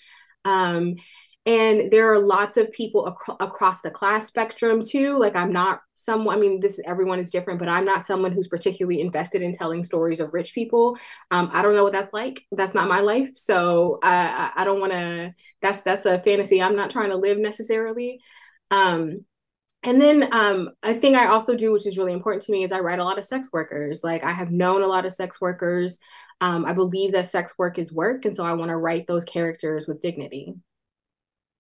Um, 0.46 0.96
and 1.46 1.92
there 1.92 2.12
are 2.12 2.20
lots 2.20 2.56
of 2.56 2.72
people 2.72 3.06
ac- 3.08 3.36
across 3.40 3.82
the 3.82 3.92
class 3.92 4.28
spectrum 4.28 4.82
too 4.82 5.18
like 5.20 5.36
i'm 5.36 5.52
not 5.52 5.82
someone 5.96 6.36
i 6.36 6.40
mean 6.40 6.60
this 6.60 6.80
is 6.80 6.86
everyone 6.86 7.20
is 7.20 7.32
different 7.32 7.60
but 7.60 7.68
i'm 7.68 7.86
not 7.86 8.06
someone 8.06 8.32
who's 8.32 8.48
particularly 8.48 9.02
invested 9.02 9.42
in 9.42 9.56
telling 9.56 9.84
stories 9.84 10.20
of 10.20 10.34
rich 10.34 10.54
people 10.54 10.98
um, 11.32 11.50
i 11.54 11.62
don't 11.62 11.76
know 11.76 11.84
what 11.84 11.94
that's 11.94 12.14
like 12.14 12.44
that's 12.54 12.74
not 12.74 12.88
my 12.88 13.02
life 13.02 13.30
so 13.36 14.00
i 14.04 14.52
i 14.56 14.64
don't 14.64 14.80
want 14.80 14.92
to 14.92 15.34
that's 15.62 15.82
that's 15.82 16.06
a 16.06 16.20
fantasy 16.20 16.62
i'm 16.62 16.76
not 16.76 16.90
trying 16.90 17.10
to 17.10 17.18
live 17.18 17.38
necessarily 17.38 18.20
um, 18.72 19.26
and 19.84 20.02
then 20.02 20.34
um, 20.34 20.70
a 20.82 20.94
thing 20.94 21.16
I 21.16 21.28
also 21.28 21.56
do, 21.56 21.74
which 21.74 21.86
is 21.86 21.98
really 21.98 22.14
important 22.14 22.42
to 22.44 22.54
me, 22.54 22.64
is 22.64 22.72
I 22.72 22.80
write 22.80 23.00
a 23.00 23.04
lot 23.04 23.20
of 23.20 23.26
sex 23.26 23.50
workers. 23.52 24.02
Like 24.02 24.24
I 24.24 24.32
have 24.32 24.50
known 24.50 24.82
a 24.82 24.88
lot 24.88 25.06
of 25.06 25.12
sex 25.12 25.42
workers. 25.42 26.00
Um, 26.40 26.66
I 26.66 26.74
believe 26.74 27.12
that 27.12 27.30
sex 27.30 27.54
work 27.58 27.78
is 27.78 27.92
work, 27.92 28.24
and 28.24 28.36
so 28.36 28.46
I 28.46 28.54
want 28.54 28.70
to 28.70 28.78
write 28.78 29.08
those 29.08 29.26
characters 29.26 29.86
with 29.86 30.02
dignity. 30.02 30.56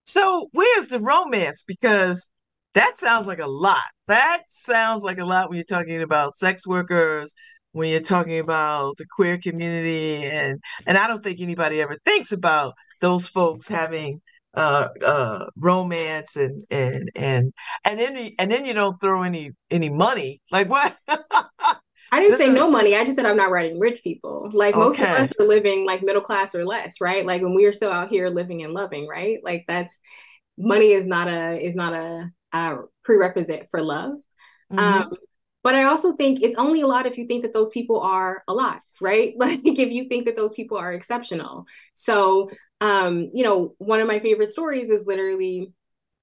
So 0.05 0.49
where's 0.51 0.87
the 0.87 0.99
romance? 0.99 1.63
Because 1.65 2.29
that 2.73 2.97
sounds 2.97 3.27
like 3.27 3.39
a 3.39 3.47
lot. 3.47 3.81
That 4.07 4.43
sounds 4.49 5.03
like 5.03 5.19
a 5.19 5.25
lot 5.25 5.49
when 5.49 5.57
you're 5.57 5.65
talking 5.65 6.01
about 6.01 6.37
sex 6.37 6.67
workers, 6.67 7.33
when 7.71 7.89
you're 7.89 7.99
talking 8.01 8.39
about 8.39 8.97
the 8.97 9.05
queer 9.15 9.37
community, 9.37 10.25
and 10.25 10.59
and 10.85 10.97
I 10.97 11.07
don't 11.07 11.23
think 11.23 11.39
anybody 11.41 11.81
ever 11.81 11.95
thinks 12.05 12.31
about 12.31 12.73
those 13.01 13.27
folks 13.27 13.67
having 13.67 14.21
uh 14.55 14.87
uh 15.03 15.45
romance 15.57 16.35
and 16.35 16.61
and 16.69 17.09
and 17.15 17.53
and 17.85 17.99
then 17.99 18.31
and 18.37 18.51
then 18.51 18.65
you 18.65 18.73
don't 18.73 19.01
throw 19.01 19.23
any 19.23 19.49
any 19.71 19.89
money 19.89 20.41
like 20.51 20.69
what 20.69 20.95
I 22.13 22.19
didn't 22.19 22.33
this 22.33 22.41
say 22.41 22.49
is... 22.49 22.53
no 22.53 22.69
money. 22.69 22.95
I 22.95 23.03
just 23.03 23.15
said 23.15 23.25
I'm 23.25 23.37
not 23.37 23.49
writing 23.49 23.79
rich 23.79 24.03
people. 24.03 24.47
Like 24.53 24.75
most 24.75 24.99
okay. 24.99 25.11
of 25.11 25.19
us 25.19 25.33
are 25.39 25.47
living 25.47 25.83
like 25.83 26.03
middle 26.03 26.21
class 26.21 26.53
or 26.53 26.63
less, 26.63 27.01
right? 27.01 27.25
Like 27.25 27.41
when 27.41 27.55
we 27.55 27.65
are 27.65 27.71
still 27.71 27.91
out 27.91 28.09
here 28.09 28.29
living 28.29 28.61
and 28.61 28.71
loving, 28.71 29.07
right? 29.07 29.39
Like 29.43 29.65
that's 29.67 29.99
money 30.55 30.91
is 30.91 31.07
not 31.07 31.27
a 31.27 31.59
is 31.59 31.73
not 31.73 31.93
a, 31.93 32.31
a 32.51 32.75
prerequisite 33.03 33.67
for 33.71 33.81
love. 33.81 34.13
Mm-hmm. 34.71 34.79
Um, 34.79 35.13
but 35.63 35.73
I 35.73 35.85
also 35.85 36.13
think 36.13 36.43
it's 36.43 36.59
only 36.59 36.81
a 36.81 36.87
lot 36.87 37.07
if 37.07 37.17
you 37.17 37.25
think 37.25 37.41
that 37.43 37.53
those 37.53 37.69
people 37.69 38.01
are 38.01 38.43
a 38.47 38.53
lot, 38.53 38.81
right? 39.01 39.33
Like 39.39 39.61
if 39.63 39.89
you 39.89 40.07
think 40.07 40.27
that 40.27 40.37
those 40.37 40.51
people 40.53 40.77
are 40.77 40.93
exceptional. 40.93 41.65
So, 41.95 42.51
um, 42.79 43.31
you 43.33 43.43
know, 43.43 43.73
one 43.79 44.01
of 44.01 44.07
my 44.07 44.19
favorite 44.19 44.51
stories 44.51 44.91
is 44.91 45.07
literally 45.07 45.71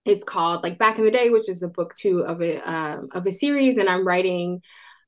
it's 0.05 0.25
called 0.25 0.63
like 0.63 0.79
Back 0.79 0.99
in 0.99 1.05
the 1.05 1.11
Day, 1.11 1.31
which 1.31 1.49
is 1.49 1.63
a 1.63 1.69
book 1.69 1.95
two 1.95 2.21
of 2.21 2.41
a 2.41 2.59
um, 2.59 3.09
of 3.11 3.27
a 3.27 3.33
series, 3.33 3.77
and 3.77 3.89
I'm 3.89 4.07
writing 4.07 4.63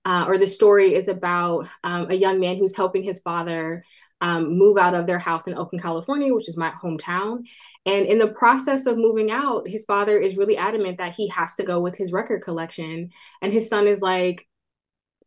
uh, 0.04 0.24
or 0.26 0.38
the 0.38 0.46
story 0.46 0.94
is 0.94 1.08
about 1.08 1.68
um, 1.84 2.10
a 2.10 2.14
young 2.14 2.40
man 2.40 2.56
who's 2.56 2.74
helping 2.74 3.02
his 3.02 3.20
father 3.20 3.84
um, 4.20 4.56
move 4.56 4.78
out 4.78 4.94
of 4.94 5.06
their 5.06 5.18
house 5.18 5.46
in 5.46 5.58
Oakland, 5.58 5.82
California, 5.82 6.32
which 6.32 6.48
is 6.48 6.56
my 6.56 6.72
hometown. 6.82 7.44
And 7.86 8.06
in 8.06 8.18
the 8.18 8.28
process 8.28 8.86
of 8.86 8.96
moving 8.96 9.30
out, 9.30 9.68
his 9.68 9.84
father 9.84 10.16
is 10.18 10.36
really 10.36 10.56
adamant 10.56 10.98
that 10.98 11.14
he 11.14 11.28
has 11.28 11.54
to 11.56 11.64
go 11.64 11.80
with 11.80 11.96
his 11.96 12.12
record 12.12 12.42
collection. 12.42 13.10
And 13.42 13.52
his 13.52 13.68
son 13.68 13.86
is 13.86 14.00
like, 14.00 14.46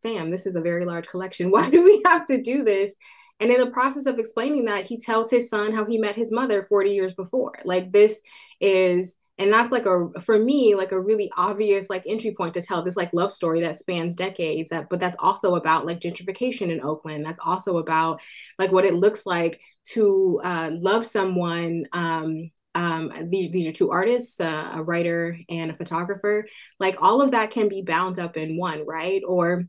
fam, 0.02 0.32
this 0.32 0.46
is 0.46 0.56
a 0.56 0.62
very 0.62 0.86
large 0.86 1.08
collection. 1.08 1.52
Why 1.52 1.70
do 1.70 1.84
we 1.84 2.02
have 2.06 2.26
to 2.28 2.42
do 2.42 2.64
this? 2.64 2.96
And 3.42 3.52
in 3.52 3.60
the 3.60 3.72
process 3.72 4.06
of 4.06 4.18
explaining 4.18 4.66
that, 4.66 4.86
he 4.86 4.98
tells 4.98 5.30
his 5.30 5.50
son 5.50 5.74
how 5.74 5.84
he 5.86 5.98
met 5.98 6.16
his 6.16 6.32
mother 6.32 6.64
40 6.64 6.92
years 6.92 7.14
before. 7.14 7.54
Like, 7.66 7.92
this 7.92 8.22
is 8.62 9.18
and 9.38 9.52
that's 9.52 9.72
like 9.72 9.86
a 9.86 10.10
for 10.22 10.40
me 10.40 10.76
like 10.76 10.92
a 10.92 11.00
really 11.00 11.32
obvious 11.38 11.90
like 11.90 12.04
entry 12.08 12.34
point 12.36 12.54
to 12.54 12.62
tell 12.62 12.82
this 12.82 12.96
like 12.96 13.14
love 13.14 13.34
story 13.34 13.62
that 13.62 13.78
spans 13.78 14.16
decades 14.16 14.70
that 14.70 14.88
but 14.90 15.00
that's 15.00 15.16
also 15.20 15.56
about 15.56 15.86
like 15.86 16.00
gentrification 16.00 16.72
in 16.72 16.82
oakland 16.82 17.26
that's 17.26 17.40
also 17.44 17.78
about 17.78 18.22
like 18.58 18.72
what 18.72 18.86
it 18.86 18.94
looks 18.94 19.26
like 19.26 19.60
to 19.84 20.40
uh, 20.44 20.72
love 20.74 21.06
someone 21.06 21.86
um 21.94 22.50
um, 22.76 23.10
these 23.30 23.52
these 23.52 23.70
are 23.70 23.72
two 23.72 23.92
artists, 23.92 24.38
uh, 24.38 24.74
a 24.76 24.84
writer 24.84 25.38
and 25.48 25.72
a 25.72 25.76
photographer. 25.76 26.46
Like 26.78 26.98
all 27.02 27.22
of 27.22 27.32
that 27.32 27.52
can 27.52 27.70
be 27.70 27.82
bound 27.84 28.20
up 28.20 28.36
in 28.36 28.58
one, 28.58 28.86
right? 28.86 29.22
Or 29.26 29.64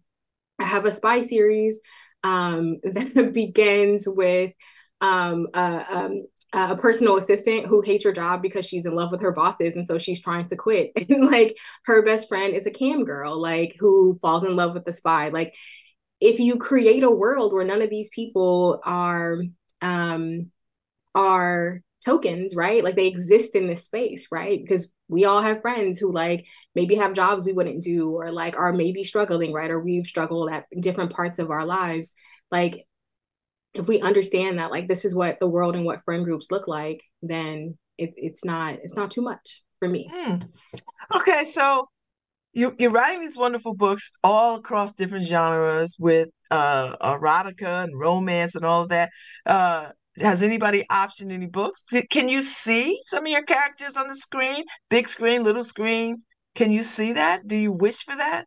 I 0.59 0.65
have 0.65 0.87
a 0.87 0.91
spy 0.91 1.21
series 1.21 1.79
um, 2.25 2.79
that 2.83 3.33
begins 3.33 4.09
with 4.09 4.53
um, 5.01 5.47
uh, 5.55 5.85
um, 5.89 6.27
a 6.53 6.77
personal 6.77 7.17
assistant 7.17 7.67
who 7.67 7.81
hates 7.81 8.05
her 8.05 8.13
job 8.13 8.41
because 8.41 8.65
she's 8.65 8.87
in 8.87 8.95
love 8.95 9.11
with 9.11 9.21
her 9.21 9.33
bosses 9.33 9.75
and 9.75 9.87
so 9.87 9.99
she's 9.99 10.21
trying 10.21 10.49
to 10.49 10.57
quit. 10.57 10.93
And 11.09 11.27
like 11.27 11.57
her 11.85 12.03
best 12.03 12.29
friend 12.29 12.55
is 12.55 12.67
a 12.67 12.71
cam 12.71 13.05
girl 13.05 13.41
like 13.41 13.77
who 13.79 14.19
falls 14.23 14.45
in 14.45 14.57
love 14.57 14.75
with 14.75 14.85
the 14.85 14.93
spy. 14.93 15.29
Like 15.29 15.55
if 16.21 16.41
you 16.41 16.57
create 16.57 17.03
a 17.03 17.11
world 17.11 17.53
where 17.53 17.65
none 17.65 17.83
of 17.83 17.91
these 17.91 18.09
people 18.11 18.81
are 18.85 19.43
um 19.83 20.51
are 21.15 21.81
tokens 22.05 22.55
right? 22.55 22.85
Like 22.85 22.97
they 22.97 23.09
exist 23.09 23.55
in 23.55 23.67
this 23.67 23.85
space 23.85 24.29
right? 24.31 24.61
Because 24.61 24.91
we 25.09 25.25
all 25.25 25.43
have 25.43 25.63
friends 25.63 25.99
who 25.99 26.13
like 26.13 26.47
maybe 26.75 26.95
have 26.97 27.15
jobs 27.15 27.47
we 27.47 27.53
wouldn't 27.53 27.83
do 27.83 28.13
or 28.13 28.31
like 28.33 28.57
are 28.57 28.73
maybe 28.73 29.05
struggling 29.05 29.53
right? 29.53 29.71
Or 29.71 29.81
we've 29.81 30.07
struggled 30.07 30.51
at 30.51 30.67
different 30.81 31.13
parts 31.13 31.39
of 31.39 31.51
our 31.51 31.65
lives. 31.65 32.15
Like 32.51 32.87
if 33.77 33.89
we 33.89 34.01
understand 34.01 34.59
that 34.59 34.71
like 34.71 34.89
this 34.89 35.05
is 35.05 35.15
what 35.15 35.39
the 35.41 35.49
world 35.49 35.77
and 35.77 35.85
what 35.85 36.03
friend 36.05 36.25
groups 36.25 36.47
look 36.51 36.67
like 36.67 37.03
then 37.23 37.77
it, 37.99 38.13
it's 38.17 38.45
not 38.45 38.75
it's 38.83 38.95
not 38.95 39.11
too 39.11 39.23
much 39.23 39.63
for 39.79 39.89
me. 39.89 40.11
Mm. 40.15 40.49
okay 41.15 41.45
so 41.45 41.89
you, 42.53 42.75
you're 42.79 42.91
writing 42.91 43.21
these 43.21 43.37
wonderful 43.37 43.75
books 43.75 44.13
all 44.25 44.57
across 44.57 44.95
different 44.95 45.27
genres 45.27 45.95
with 45.99 46.31
uh 46.51 46.97
erotica 46.97 47.85
and 47.85 47.99
romance 47.99 48.55
and 48.55 48.65
all 48.65 48.83
of 48.83 48.89
that. 48.89 49.11
Uh 49.45 49.91
has 50.19 50.43
anybody 50.43 50.83
optioned 50.91 51.31
any 51.31 51.47
books? 51.47 51.85
Can 52.11 52.31
you 52.31 52.41
see 52.41 52.99
some 53.05 53.27
of 53.27 53.31
your 53.31 53.43
characters 53.43 53.99
on 53.99 54.09
the 54.09 54.15
screen? 54.15 54.65
Big 54.89 55.11
screen 55.11 55.45
little 55.45 55.65
screen? 55.65 56.23
Can 56.55 56.73
you 56.73 56.83
see 56.83 57.13
that? 57.13 57.47
Do 57.47 57.55
you 57.55 57.71
wish 57.71 58.03
for 58.03 58.17
that 58.17 58.47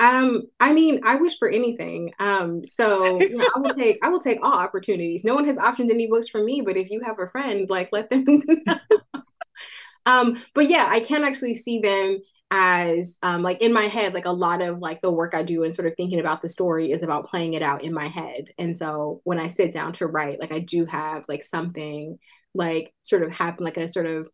um, 0.00 0.44
I 0.58 0.72
mean, 0.72 1.00
I 1.04 1.16
wish 1.16 1.38
for 1.38 1.48
anything. 1.48 2.12
Um, 2.18 2.64
so 2.64 3.20
you 3.20 3.36
know, 3.36 3.48
I 3.54 3.58
will 3.60 3.74
take 3.74 3.98
I 4.02 4.08
will 4.08 4.18
take 4.18 4.38
all 4.42 4.54
opportunities. 4.54 5.24
No 5.24 5.34
one 5.34 5.44
has 5.44 5.56
optioned 5.56 5.90
any 5.90 6.06
books 6.06 6.28
for 6.28 6.42
me, 6.42 6.62
but 6.62 6.78
if 6.78 6.90
you 6.90 7.02
have 7.04 7.18
a 7.18 7.28
friend, 7.28 7.68
like 7.68 7.90
let 7.92 8.08
them 8.08 8.24
um, 10.06 10.42
but 10.54 10.68
yeah, 10.68 10.86
I 10.88 11.00
can 11.00 11.22
actually 11.22 11.54
see 11.54 11.80
them 11.80 12.18
as 12.50 13.14
um 13.22 13.42
like 13.42 13.60
in 13.60 13.74
my 13.74 13.84
head, 13.84 14.14
like 14.14 14.24
a 14.24 14.32
lot 14.32 14.62
of 14.62 14.78
like 14.78 15.02
the 15.02 15.10
work 15.10 15.34
I 15.34 15.42
do 15.42 15.64
and 15.64 15.74
sort 15.74 15.86
of 15.86 15.94
thinking 15.96 16.18
about 16.18 16.40
the 16.40 16.48
story 16.48 16.90
is 16.92 17.02
about 17.02 17.28
playing 17.28 17.52
it 17.52 17.62
out 17.62 17.84
in 17.84 17.92
my 17.92 18.06
head. 18.06 18.46
And 18.56 18.78
so 18.78 19.20
when 19.24 19.38
I 19.38 19.48
sit 19.48 19.70
down 19.70 19.92
to 19.94 20.06
write, 20.06 20.40
like 20.40 20.52
I 20.52 20.60
do 20.60 20.86
have 20.86 21.26
like 21.28 21.44
something 21.44 22.18
like 22.54 22.94
sort 23.02 23.22
of 23.22 23.32
happen 23.32 23.66
like 23.66 23.76
a 23.76 23.86
sort 23.86 24.06
of 24.06 24.30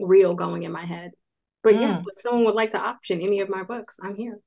reel 0.00 0.34
going 0.34 0.64
in 0.64 0.72
my 0.72 0.84
head. 0.84 1.12
But 1.62 1.76
mm. 1.76 1.82
yeah, 1.82 2.00
if 2.00 2.20
someone 2.20 2.44
would 2.46 2.56
like 2.56 2.72
to 2.72 2.80
option 2.80 3.20
any 3.20 3.40
of 3.40 3.48
my 3.48 3.62
books, 3.62 3.96
I'm 4.02 4.16
here. 4.16 4.40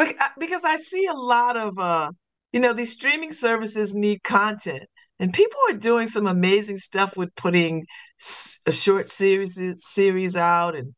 Uh, 0.00 0.06
because 0.38 0.62
I 0.64 0.76
see 0.76 1.06
a 1.06 1.14
lot 1.14 1.56
of 1.56 1.78
uh, 1.78 2.10
you 2.52 2.60
know, 2.60 2.72
these 2.72 2.92
streaming 2.92 3.32
services 3.32 3.94
need 3.94 4.22
content, 4.22 4.84
and 5.18 5.32
people 5.32 5.58
are 5.70 5.76
doing 5.76 6.08
some 6.08 6.26
amazing 6.26 6.78
stuff 6.78 7.16
with 7.16 7.34
putting 7.36 7.86
a 8.66 8.72
short 8.72 9.08
series 9.08 9.60
series 9.78 10.36
out 10.36 10.74
and 10.76 10.94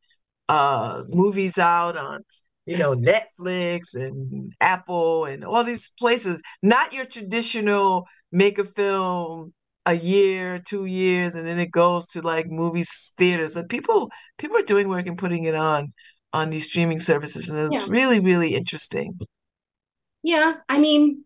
uh, 0.49 1.05
movies 1.11 1.59
out 1.59 1.97
on 1.97 2.21
you 2.67 2.79
know 2.79 2.95
Netflix 2.95 3.95
and 3.95 4.53
Apple 4.61 5.27
and 5.27 5.45
all 5.45 5.65
these 5.65 5.91
places. 5.99 6.41
Not 6.63 6.93
your 6.93 7.07
traditional 7.07 8.07
make 8.33 8.59
a 8.59 8.65
film 8.65 9.53
a 9.87 9.95
year, 9.95 10.61
two 10.61 10.85
years, 10.87 11.35
and 11.35 11.47
then 11.47 11.59
it 11.59 11.73
goes 11.73 12.07
to 12.09 12.23
like 12.23 12.47
movies 12.49 13.13
theaters. 13.19 13.57
And 13.57 13.69
people 13.69 14.11
people 14.39 14.59
are 14.59 14.63
doing 14.63 14.89
work 14.89 15.07
and 15.07 15.19
putting 15.19 15.45
it 15.45 15.55
on 15.57 15.93
on 16.33 16.51
these 16.51 16.67
streaming 16.67 17.01
services 17.01 17.49
and 17.49 17.59
it's 17.73 17.83
yeah. 17.83 17.87
really 17.89 18.21
really 18.21 18.55
interesting 18.55 19.19
yeah 20.23 20.55
i 20.69 20.79
mean 20.79 21.25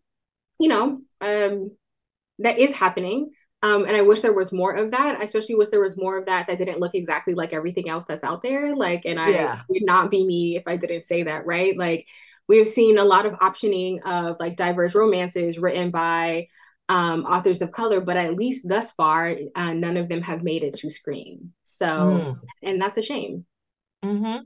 you 0.59 0.69
know 0.69 0.99
um 1.21 1.71
that 2.39 2.59
is 2.59 2.75
happening 2.75 3.31
um 3.63 3.85
and 3.85 3.97
i 3.97 4.03
wish 4.03 4.21
there 4.21 4.33
was 4.33 4.53
more 4.53 4.75
of 4.75 4.91
that 4.91 5.19
I 5.21 5.25
especially 5.25 5.55
wish 5.55 5.69
there 5.69 5.81
was 5.81 5.97
more 5.97 6.19
of 6.19 6.27
that 6.27 6.47
that 6.47 6.59
didn't 6.59 6.81
look 6.81 6.95
exactly 6.95 7.35
like 7.35 7.53
everything 7.53 7.89
else 7.89 8.05
that's 8.07 8.25
out 8.25 8.43
there 8.43 8.75
like 8.75 9.03
and 9.05 9.19
i 9.19 9.31
yeah. 9.31 9.63
would 9.69 9.85
not 9.85 10.11
be 10.11 10.27
me 10.27 10.57
if 10.57 10.65
i 10.67 10.77
didn't 10.77 11.05
say 11.05 11.23
that 11.25 11.47
right 11.47 11.77
like 11.77 12.07
we've 12.49 12.69
seen 12.69 12.99
a 12.99 13.05
lot 13.05 13.27
of 13.27 13.35
optioning 13.35 14.01
of 14.05 14.37
like 14.39 14.57
diverse 14.57 14.95
romances 14.95 15.59
written 15.59 15.91
by 15.91 16.47
um, 16.89 17.25
authors 17.25 17.63
of 17.63 17.73
color, 17.73 18.01
but 18.01 18.17
at 18.17 18.35
least 18.35 18.67
thus 18.69 18.93
far, 18.93 19.37
uh, 19.55 19.73
none 19.73 19.97
of 19.97 20.09
them 20.09 20.23
have 20.23 20.43
made 20.43 20.63
it 20.63 20.75
to 20.75 20.91
screen. 20.91 21.53
So, 21.63 21.87
mm. 21.87 22.39
and 22.63 22.81
that's 22.81 22.99
a 22.99 23.03
shame. 23.03 23.45
Mm-hmm. 24.05 24.45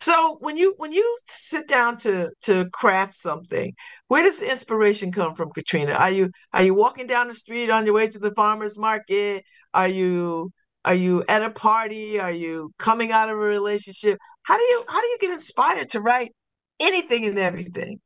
So 0.00 0.36
when 0.40 0.56
you 0.56 0.74
when 0.76 0.92
you 0.92 1.18
sit 1.26 1.66
down 1.66 1.96
to 1.98 2.30
to 2.42 2.70
craft 2.70 3.14
something, 3.14 3.72
where 4.06 4.22
does 4.22 4.40
the 4.40 4.50
inspiration 4.50 5.10
come 5.10 5.34
from, 5.34 5.50
Katrina? 5.52 5.92
Are 5.92 6.10
you 6.10 6.30
are 6.52 6.62
you 6.62 6.74
walking 6.74 7.06
down 7.06 7.28
the 7.28 7.34
street 7.34 7.70
on 7.70 7.84
your 7.84 7.94
way 7.94 8.08
to 8.08 8.18
the 8.18 8.30
farmers 8.32 8.78
market? 8.78 9.44
Are 9.74 9.88
you 9.88 10.52
are 10.84 10.94
you 10.94 11.24
at 11.28 11.42
a 11.42 11.50
party? 11.50 12.20
Are 12.20 12.32
you 12.32 12.70
coming 12.78 13.10
out 13.10 13.28
of 13.28 13.36
a 13.36 13.40
relationship? 13.40 14.18
How 14.44 14.56
do 14.56 14.62
you 14.62 14.84
how 14.88 15.00
do 15.00 15.06
you 15.08 15.18
get 15.20 15.32
inspired 15.32 15.90
to 15.90 16.00
write 16.00 16.32
anything 16.78 17.24
and 17.24 17.38
everything? 17.38 18.00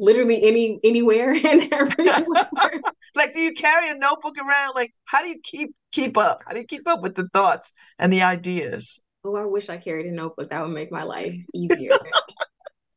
Literally 0.00 0.42
any 0.42 0.80
anywhere 0.82 1.30
and 1.44 1.72
everywhere. 1.72 2.26
like 3.14 3.32
do 3.32 3.40
you 3.40 3.52
carry 3.52 3.90
a 3.90 3.94
notebook 3.94 4.36
around? 4.38 4.72
Like 4.74 4.92
how 5.04 5.22
do 5.22 5.28
you 5.28 5.40
keep 5.40 5.72
keep 5.92 6.18
up? 6.18 6.42
How 6.44 6.52
do 6.52 6.58
you 6.58 6.66
keep 6.66 6.88
up 6.88 7.00
with 7.00 7.14
the 7.14 7.28
thoughts 7.32 7.72
and 7.96 8.12
the 8.12 8.22
ideas? 8.22 9.00
Oh, 9.24 9.36
I 9.36 9.44
wish 9.44 9.68
I 9.68 9.76
carried 9.76 10.06
a 10.06 10.12
notebook. 10.12 10.50
That 10.50 10.62
would 10.62 10.72
make 10.74 10.90
my 10.90 11.02
life 11.02 11.36
easier. 11.54 11.92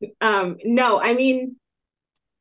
um, 0.21 0.57
no, 0.63 0.99
I 1.01 1.13
mean, 1.13 1.55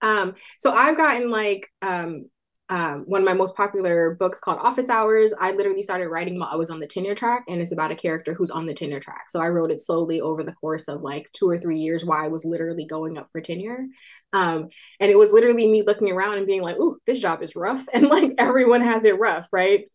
um, 0.03 0.35
so 0.61 0.73
I've 0.73 0.97
gotten 0.97 1.31
like 1.31 1.69
um 1.83 2.27
um, 2.71 3.03
one 3.07 3.21
of 3.23 3.27
my 3.27 3.35
most 3.35 3.55
popular 3.57 4.15
books 4.15 4.41
called 4.41 4.59
Office 4.61 4.89
Hours. 4.89 5.35
I 5.39 5.53
literally 5.53 5.83
started 5.83 6.09
writing 6.09 6.39
while 6.41 6.51
I 6.53 6.57
was 6.57 6.71
on 6.71 6.81
the 6.81 6.87
tenure 6.87 7.15
track, 7.15 7.45
and 7.49 7.61
it's 7.61 7.73
about 7.73 7.91
a 7.91 7.97
character 7.97 8.35
who's 8.35 8.51
on 8.51 8.67
the 8.67 8.75
tenure 8.75 9.01
track. 9.01 9.27
So 9.31 9.41
I 9.41 9.51
wrote 9.51 9.73
it 9.73 9.83
slowly 9.83 10.23
over 10.23 10.43
the 10.43 10.53
course 10.55 10.89
of 10.89 11.03
like 11.03 11.31
two 11.33 11.49
or 11.49 11.59
three 11.59 11.79
years 11.81 12.05
while 12.05 12.25
I 12.25 12.29
was 12.29 12.45
literally 12.47 12.87
going 12.87 13.19
up 13.19 13.29
for 13.33 13.43
tenure. 13.43 13.87
Um, 14.33 14.69
and 15.01 15.11
it 15.11 15.19
was 15.19 15.33
literally 15.33 15.67
me 15.69 15.83
looking 15.83 16.13
around 16.13 16.39
and 16.39 16.47
being 16.47 16.63
like, 16.63 16.79
"Ooh, 16.79 16.99
this 17.07 17.21
job 17.21 17.43
is 17.43 17.57
rough," 17.57 17.87
and 17.95 18.09
like 18.09 18.33
everyone 18.39 18.81
has 18.83 19.05
it 19.05 19.19
rough, 19.19 19.49
right? 19.53 19.87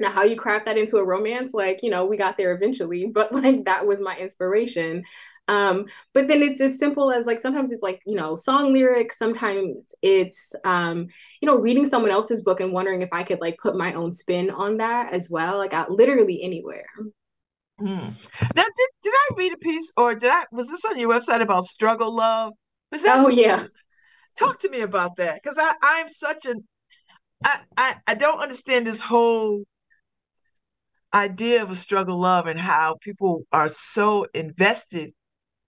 Now, 0.00 0.10
how 0.10 0.22
you 0.22 0.36
craft 0.36 0.66
that 0.66 0.78
into 0.78 0.96
a 0.96 1.04
romance, 1.04 1.52
like, 1.52 1.82
you 1.82 1.90
know, 1.90 2.06
we 2.06 2.16
got 2.16 2.36
there 2.36 2.54
eventually, 2.54 3.06
but 3.12 3.32
like 3.32 3.64
that 3.64 3.86
was 3.86 4.00
my 4.00 4.16
inspiration. 4.16 5.04
Um, 5.48 5.86
but 6.12 6.28
then 6.28 6.42
it's 6.42 6.60
as 6.60 6.78
simple 6.78 7.10
as 7.10 7.24
like 7.26 7.40
sometimes 7.40 7.72
it's 7.72 7.82
like, 7.82 8.02
you 8.04 8.16
know, 8.16 8.34
song 8.34 8.72
lyrics, 8.72 9.18
sometimes 9.18 9.76
it's 10.02 10.54
um, 10.64 11.08
you 11.40 11.46
know, 11.46 11.56
reading 11.56 11.88
someone 11.88 12.10
else's 12.10 12.42
book 12.42 12.60
and 12.60 12.72
wondering 12.72 13.02
if 13.02 13.08
I 13.12 13.22
could 13.22 13.40
like 13.40 13.58
put 13.58 13.76
my 13.76 13.94
own 13.94 14.14
spin 14.14 14.50
on 14.50 14.76
that 14.76 15.12
as 15.12 15.30
well, 15.30 15.56
like 15.56 15.72
at 15.72 15.90
literally 15.90 16.42
anywhere. 16.42 16.86
Hmm. 17.78 18.08
Now, 18.54 18.64
did, 18.64 18.90
did 19.02 19.12
I 19.14 19.34
read 19.36 19.52
a 19.52 19.56
piece 19.56 19.92
or 19.96 20.14
did 20.14 20.30
I 20.30 20.44
was 20.52 20.68
this 20.68 20.84
on 20.84 20.98
your 20.98 21.10
website 21.10 21.40
about 21.40 21.64
struggle 21.64 22.14
love? 22.14 22.52
Was 22.92 23.04
that, 23.04 23.24
oh 23.24 23.28
yeah. 23.28 23.64
talk 24.38 24.58
to 24.60 24.68
me 24.68 24.80
about 24.80 25.16
that 25.16 25.40
because 25.42 25.58
I 25.58 25.74
I'm 25.80 26.08
such 26.08 26.46
an 26.46 26.66
I, 27.44 27.60
I 27.76 27.96
I 28.08 28.14
don't 28.14 28.40
understand 28.40 28.86
this 28.86 29.00
whole 29.00 29.62
idea 31.14 31.62
of 31.62 31.70
a 31.70 31.76
struggle 31.76 32.18
love 32.18 32.46
and 32.46 32.58
how 32.58 32.96
people 33.00 33.42
are 33.52 33.68
so 33.68 34.26
invested 34.34 35.12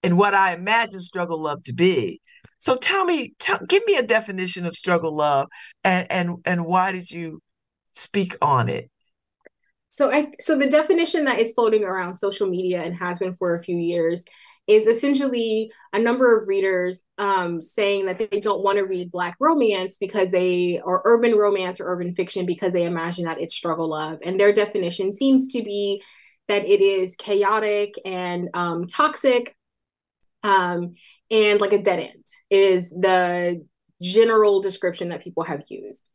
in 0.03 0.17
what 0.17 0.33
I 0.33 0.53
imagine 0.53 0.99
struggle 0.99 1.41
love 1.41 1.63
to 1.63 1.73
be. 1.73 2.21
So 2.59 2.75
tell 2.75 3.05
me, 3.05 3.33
tell, 3.39 3.59
give 3.67 3.83
me 3.85 3.97
a 3.97 4.05
definition 4.05 4.65
of 4.65 4.75
struggle 4.75 5.15
love, 5.15 5.47
and 5.83 6.11
and 6.11 6.37
and 6.45 6.65
why 6.65 6.91
did 6.91 7.09
you 7.09 7.41
speak 7.93 8.35
on 8.41 8.69
it? 8.69 8.89
So 9.89 10.11
I 10.11 10.31
so 10.39 10.57
the 10.57 10.69
definition 10.69 11.25
that 11.25 11.39
is 11.39 11.53
floating 11.53 11.83
around 11.83 12.17
social 12.17 12.47
media 12.47 12.81
and 12.81 12.95
has 12.95 13.19
been 13.19 13.33
for 13.33 13.55
a 13.55 13.63
few 13.63 13.77
years 13.77 14.23
is 14.67 14.85
essentially 14.85 15.71
a 15.91 15.99
number 15.99 16.37
of 16.37 16.47
readers 16.47 17.03
um, 17.17 17.61
saying 17.61 18.05
that 18.05 18.17
they 18.17 18.39
don't 18.39 18.63
want 18.63 18.77
to 18.77 18.85
read 18.85 19.11
Black 19.11 19.35
romance 19.39 19.97
because 19.97 20.31
they, 20.31 20.79
or 20.83 21.01
urban 21.03 21.35
romance 21.35 21.79
or 21.79 21.87
urban 21.87 22.15
fiction 22.15 22.45
because 22.45 22.71
they 22.71 22.83
imagine 22.83 23.25
that 23.25 23.41
it's 23.41 23.55
struggle 23.55 23.89
love. 23.89 24.19
And 24.23 24.39
their 24.39 24.53
definition 24.53 25.13
seems 25.13 25.51
to 25.53 25.63
be 25.63 26.01
that 26.47 26.65
it 26.65 26.81
is 26.81 27.15
chaotic 27.15 27.95
and 28.05 28.49
um, 28.53 28.87
toxic 28.87 29.55
um, 30.43 30.95
and 31.29 31.61
like 31.61 31.73
a 31.73 31.81
dead 31.81 31.99
end 31.99 32.25
is 32.49 32.89
the 32.89 33.65
general 34.01 34.61
description 34.61 35.09
that 35.09 35.23
people 35.23 35.43
have 35.43 35.63
used. 35.69 36.09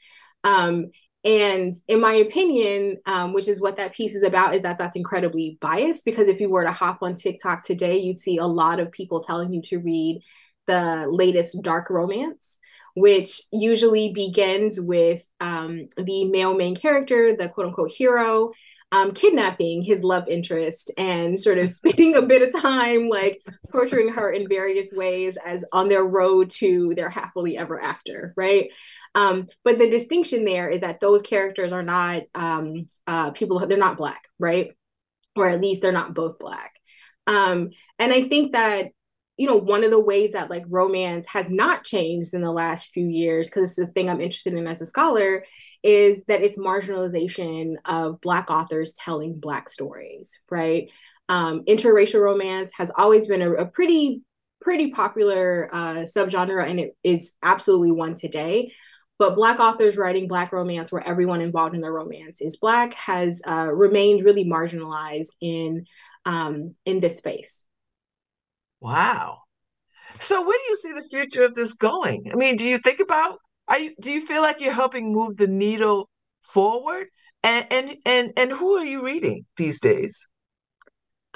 Um, 0.45 0.87
and 1.27 1.77
in 1.89 2.01
my 2.01 2.13
opinion, 2.13 2.99
um, 3.05 3.33
which 3.33 3.49
is 3.49 3.61
what 3.61 3.77
that 3.77 3.93
piece 3.93 4.15
is 4.15 4.23
about, 4.23 4.55
is 4.55 4.63
that 4.63 4.79
that's 4.79 4.97
incredibly 4.97 5.59
biased 5.61 6.05
because 6.05 6.29
if 6.29 6.41
you 6.41 6.49
were 6.49 6.63
to 6.63 6.71
hop 6.71 6.99
on 7.03 7.17
TikTok 7.17 7.65
today, 7.65 7.99
you'd 7.99 8.21
see 8.21 8.37
a 8.37 8.47
lot 8.47 8.79
of 8.79 8.93
people 8.93 9.21
telling 9.21 9.53
you 9.53 9.61
to 9.63 9.79
read 9.81 10.23
the 10.69 11.09
latest 11.11 11.61
dark 11.63 11.91
romance, 11.91 12.59
which 12.95 13.43
usually 13.53 14.13
begins 14.13 14.81
with 14.81 15.29
um, 15.41 15.89
the 15.97 16.27
male 16.27 16.55
main 16.55 16.77
character, 16.77 17.35
the 17.35 17.49
quote 17.49 17.67
unquote 17.67 17.91
hero, 17.91 18.53
um, 18.93 19.13
kidnapping 19.13 19.83
his 19.83 20.05
love 20.05 20.29
interest 20.29 20.93
and 20.97 21.41
sort 21.41 21.59
of 21.59 21.71
spending 21.71 22.15
a 22.15 22.23
bit 22.23 22.43
of 22.43 22.63
time 22.63 23.09
like 23.09 23.43
torturing 23.73 24.11
her 24.11 24.31
in 24.31 24.49
various 24.49 24.93
ways 24.93 25.37
as 25.45 25.65
on 25.73 25.89
their 25.89 26.05
road 26.05 26.51
to 26.51 26.95
their 26.95 27.11
happily 27.11 27.59
ever 27.59 27.81
after, 27.81 28.33
right? 28.37 28.71
Um, 29.17 29.49
but 29.65 29.79
the 29.79 29.91
distinction 29.91 30.45
there 30.45 30.69
is 30.69 30.83
that 30.83 31.01
those 31.01 31.23
characters 31.23 31.73
are 31.73 31.83
not 31.83 32.25
um, 32.35 32.87
uh, 33.07 33.31
people, 33.31 33.67
they're 33.67 33.79
not 33.79 33.97
Black, 33.97 34.23
right? 34.39 34.69
Or 35.35 35.49
at 35.49 35.61
least 35.61 35.81
they're 35.81 35.91
not 35.91 36.15
both 36.15 36.39
Black. 36.39 36.73
Um, 37.27 37.71
and 37.99 38.13
I 38.13 38.29
think 38.29 38.53
that 38.53 38.91
you 39.39 39.47
know 39.47 39.57
one 39.57 39.85
of 39.85 39.91
the 39.91 40.01
ways 40.01 40.33
that 40.33 40.51
like 40.51 40.65
romance 40.69 41.27
has 41.29 41.49
not 41.51 41.85
changed 41.85 42.35
in 42.35 42.41
the 42.41 42.53
last 42.53 42.89
few 42.93 43.07
years 43.07 43.49
because 43.49 43.69
it's 43.69 43.77
the 43.77 43.87
thing 43.89 44.09
i'm 44.09 44.21
interested 44.21 44.55
in 44.55 44.67
as 44.67 44.81
a 44.81 44.87
scholar 44.87 45.45
is 45.83 46.21
that 46.27 46.41
it's 46.41 46.57
marginalization 46.57 47.75
of 47.85 48.19
black 48.23 48.51
authors 48.51 48.95
telling 48.95 49.39
black 49.39 49.69
stories 49.69 50.39
right 50.51 50.91
um, 51.29 51.65
interracial 51.65 52.21
romance 52.21 52.73
has 52.79 52.91
always 52.97 53.27
been 53.27 53.43
a, 53.43 53.53
a 53.53 53.67
pretty 53.67 54.23
pretty 54.63 54.91
popular 54.91 55.69
uh, 55.71 56.07
subgenre 56.17 56.67
and 56.67 56.81
it 56.81 56.97
is 57.05 57.35
absolutely 57.43 57.91
one 57.91 58.15
today 58.15 58.73
but 59.19 59.35
black 59.35 59.59
authors 59.61 59.97
writing 59.97 60.29
black 60.29 60.53
romance 60.53 60.93
where 60.93 61.07
everyone 61.07 61.41
involved 61.41 61.75
in 61.75 61.81
the 61.81 61.91
romance 61.91 62.41
is 62.41 62.57
black 62.57 62.95
has 62.95 63.43
uh, 63.47 63.71
remained 63.73 64.25
really 64.25 64.45
marginalized 64.45 65.31
in 65.41 65.85
um, 66.25 66.75
in 66.85 67.01
this 67.01 67.17
space 67.17 67.59
Wow. 68.81 69.43
So 70.21 70.47
where 70.47 70.59
do 70.59 70.65
you 70.69 70.77
see 70.77 70.93
the 70.93 71.09
future 71.11 71.43
of 71.43 71.55
this 71.55 71.75
going? 71.75 72.31
I 72.33 72.37
mean, 72.37 72.57
do 72.57 72.69
you 72.69 72.79
think 72.79 73.01
about 73.01 73.39
are 73.69 73.79
you 73.79 73.95
do 74.01 74.13
you 74.13 74.25
feel 74.25 74.43
like 74.43 74.61
you're 74.61 74.73
helping 74.73 75.13
move 75.13 75.37
the 75.37 75.49
needle 75.49 76.09
forward? 76.41 77.09
And 77.43 77.67
and 77.71 77.97
and 78.07 78.33
and 78.37 78.53
who 78.53 78.77
are 78.77 78.85
you 78.85 79.05
reading 79.05 79.45
these 79.57 79.81
days? 79.81 80.29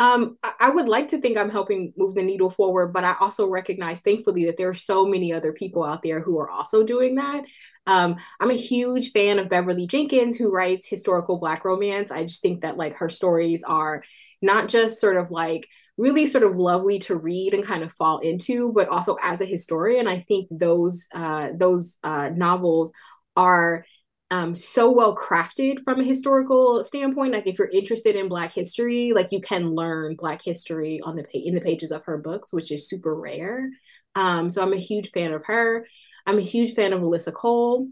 Um, 0.01 0.39
I 0.59 0.71
would 0.71 0.89
like 0.89 1.11
to 1.11 1.21
think 1.21 1.37
I'm 1.37 1.51
helping 1.51 1.93
move 1.95 2.15
the 2.15 2.23
needle 2.23 2.49
forward, 2.49 2.89
but 2.95 3.05
I 3.05 3.17
also 3.21 3.47
recognize, 3.47 4.01
thankfully, 4.01 4.47
that 4.47 4.57
there 4.57 4.71
are 4.71 4.75
so 4.75 5.05
many 5.05 5.31
other 5.31 5.53
people 5.53 5.85
out 5.85 6.01
there 6.01 6.21
who 6.21 6.39
are 6.39 6.49
also 6.51 6.83
doing 6.83 7.17
that. 7.17 7.45
Um, 7.87 8.17
I'm 8.41 8.51
a 8.51 8.55
huge 8.55 9.13
fan 9.13 9.39
of 9.39 9.51
Beverly 9.51 9.87
Jenkins, 9.87 10.39
who 10.39 10.51
writes 10.51 10.89
historical 10.89 11.39
Black 11.39 11.67
romance. 11.67 12.11
I 12.11 12.23
just 12.23 12.41
think 12.41 12.63
that 12.63 12.79
like 12.79 12.95
her 12.97 13.11
stories 13.11 13.63
are 13.63 14.03
not 14.41 14.69
just 14.69 14.99
sort 14.99 15.19
of 15.19 15.31
like 15.31 15.69
really 15.99 16.25
sort 16.25 16.45
of 16.45 16.57
lovely 16.59 16.99
to 17.01 17.15
read 17.17 17.53
and 17.53 17.63
kind 17.63 17.83
of 17.83 17.93
fall 17.93 18.21
into, 18.21 18.73
but 18.73 18.89
also 18.89 19.19
as 19.23 19.43
a 19.43 19.45
historian, 19.47 20.09
I 20.09 20.21
think 20.21 20.49
those 20.51 21.09
uh, 21.13 21.51
those 21.55 21.99
uh, 22.03 22.31
novels 22.35 22.91
are 23.37 23.85
um, 24.31 24.55
so 24.55 24.91
well 24.91 25.17
crafted 25.17 25.83
from 25.85 26.01
a 26.01 26.05
historical 26.05 26.85
standpoint. 26.85 27.33
Like 27.33 27.47
if 27.47 27.59
you're 27.59 27.69
interested 27.69 28.17
in 28.17 28.29
Black 28.29 28.53
history, 28.53 29.13
like 29.13 29.29
you 29.33 29.41
can 29.41 29.75
learn 29.75 30.17
Black 30.17 30.43
history 30.45 31.01
on 31.03 31.17
the 31.17 31.25
in 31.33 31.55
the 31.55 31.61
pages 31.61 31.91
of 31.91 32.05
her 32.05 32.19
books, 32.19 32.53
which 32.53 32.71
is 32.71 32.89
super 32.89 33.15
rare. 33.15 33.71
Um, 34.15 34.51
so 34.51 34.63
I'm 34.63 34.73
a 34.73 34.77
huge 34.77 35.11
fan 35.11 35.33
of 35.33 35.45
her. 35.47 35.87
I'm 36.27 36.39
a 36.39 36.43
huge 36.43 36.75
fan 36.75 36.93
of 36.93 37.01
Alyssa 37.01 37.33
Cole. 37.33 37.89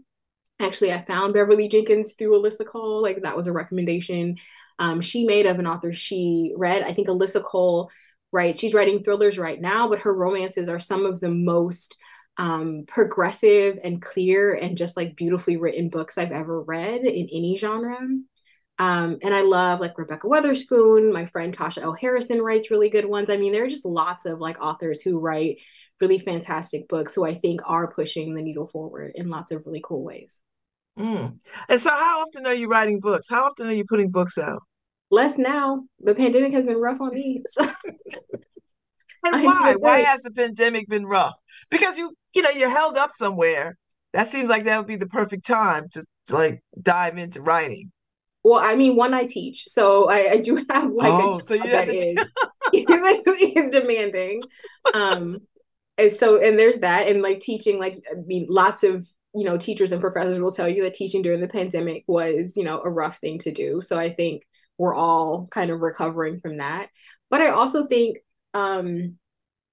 Actually, 0.61 0.91
I 0.93 1.03
found 1.05 1.33
Beverly 1.33 1.67
Jenkins 1.69 2.13
through 2.13 2.41
Alyssa 2.41 2.65
Cole. 2.65 3.01
Like 3.01 3.21
that 3.23 3.35
was 3.37 3.47
a 3.47 3.53
recommendation 3.53 4.37
um, 4.79 5.01
she 5.01 5.25
made 5.25 5.45
of 5.45 5.59
an 5.59 5.67
author 5.67 5.91
she 5.93 6.53
read. 6.55 6.81
I 6.83 6.93
think 6.93 7.09
Alyssa 7.09 7.43
Cole, 7.43 7.91
right? 8.31 8.57
She's 8.57 8.73
writing 8.73 9.03
thrillers 9.03 9.37
right 9.37 9.59
now, 9.59 9.89
but 9.89 9.99
her 9.99 10.13
romances 10.13 10.69
are 10.69 10.79
some 10.79 11.05
of 11.05 11.19
the 11.19 11.29
most 11.29 11.97
um, 12.39 12.85
progressive 12.87 13.77
and 13.83 14.01
clear 14.01 14.53
and 14.55 14.77
just 14.77 14.97
like 14.97 15.15
beautifully 15.15 15.57
written 15.57 15.89
books 15.89 16.17
I've 16.17 16.31
ever 16.31 16.61
read 16.61 17.01
in 17.01 17.27
any 17.31 17.57
genre. 17.57 17.99
Um, 18.79 19.17
and 19.21 19.35
I 19.35 19.41
love 19.41 19.81
like 19.81 19.97
Rebekah 19.97 20.27
Weatherspoon. 20.27 21.11
My 21.11 21.25
friend 21.27 21.55
Tasha 21.55 21.83
L. 21.83 21.93
Harrison 21.93 22.41
writes 22.41 22.71
really 22.71 22.89
good 22.89 23.05
ones. 23.05 23.29
I 23.29 23.37
mean, 23.37 23.51
there 23.51 23.65
are 23.65 23.69
just 23.69 23.85
lots 23.85 24.25
of 24.25 24.39
like 24.39 24.59
authors 24.61 25.01
who 25.01 25.19
write 25.19 25.57
really 25.99 26.17
fantastic 26.17 26.87
books 26.87 27.13
who 27.13 27.25
I 27.25 27.35
think 27.35 27.61
are 27.65 27.91
pushing 27.91 28.33
the 28.33 28.41
needle 28.41 28.67
forward 28.67 29.11
in 29.15 29.29
lots 29.29 29.51
of 29.51 29.63
really 29.65 29.81
cool 29.83 30.03
ways. 30.03 30.41
Mm. 30.97 31.39
And 31.67 31.79
so, 31.79 31.89
how 31.89 32.21
often 32.21 32.47
are 32.47 32.53
you 32.53 32.69
writing 32.69 32.99
books? 33.01 33.27
How 33.29 33.45
often 33.47 33.67
are 33.67 33.73
you 33.73 33.85
putting 33.85 34.11
books 34.11 34.37
out? 34.37 34.61
less 35.11 35.37
now. 35.37 35.83
The 35.99 36.15
pandemic 36.15 36.53
has 36.53 36.65
been 36.65 36.79
rough 36.79 37.01
on 37.01 37.13
me. 37.13 37.43
So. 37.49 37.69
and 39.23 39.43
why? 39.43 39.75
Why 39.77 39.99
has 39.99 40.21
the 40.21 40.31
pandemic 40.31 40.87
been 40.87 41.05
rough? 41.05 41.35
Because 41.69 41.97
you, 41.97 42.15
you 42.33 42.41
know, 42.41 42.49
you're 42.49 42.69
held 42.69 42.97
up 42.97 43.11
somewhere. 43.11 43.77
That 44.13 44.27
seems 44.27 44.49
like 44.49 44.63
that 44.63 44.77
would 44.77 44.87
be 44.87 44.95
the 44.95 45.07
perfect 45.07 45.45
time 45.45 45.87
to, 45.91 46.03
to 46.27 46.33
like 46.33 46.63
dive 46.81 47.17
into 47.17 47.41
writing. 47.41 47.91
Well, 48.43 48.61
I 48.63 48.75
mean, 48.75 48.95
one 48.95 49.13
I 49.13 49.25
teach, 49.25 49.67
so 49.67 50.09
I, 50.09 50.31
I 50.31 50.37
do 50.37 50.55
have 50.69 50.91
like 50.91 51.11
oh, 51.11 51.39
a 51.39 51.41
so 51.41 51.53
you 51.53 51.69
have 51.69 51.85
to 51.85 51.95
is, 51.95 52.17
is 52.73 53.69
demanding. 53.69 54.43
Um, 54.93 55.39
and 55.97 56.11
so 56.11 56.41
and 56.41 56.57
there's 56.57 56.77
that, 56.79 57.07
and 57.07 57.21
like 57.21 57.41
teaching, 57.41 57.79
like 57.79 58.01
I 58.09 58.15
mean, 58.25 58.47
lots 58.49 58.83
of 58.83 59.07
you 59.35 59.43
know 59.43 59.57
teachers 59.57 59.91
and 59.91 60.01
professors 60.01 60.39
will 60.39 60.51
tell 60.51 60.67
you 60.67 60.83
that 60.83 60.95
teaching 60.95 61.21
during 61.21 61.41
the 61.41 61.47
pandemic 61.47 62.03
was 62.07 62.53
you 62.55 62.63
know 62.63 62.81
a 62.81 62.89
rough 62.89 63.19
thing 63.19 63.39
to 63.39 63.51
do. 63.51 63.81
So 63.81 63.99
I 63.99 64.09
think 64.09 64.43
we're 64.77 64.95
all 64.95 65.47
kind 65.51 65.69
of 65.69 65.81
recovering 65.81 66.39
from 66.39 66.57
that. 66.57 66.87
But 67.29 67.41
I 67.41 67.49
also 67.49 67.85
think 67.85 68.17
um, 68.53 69.17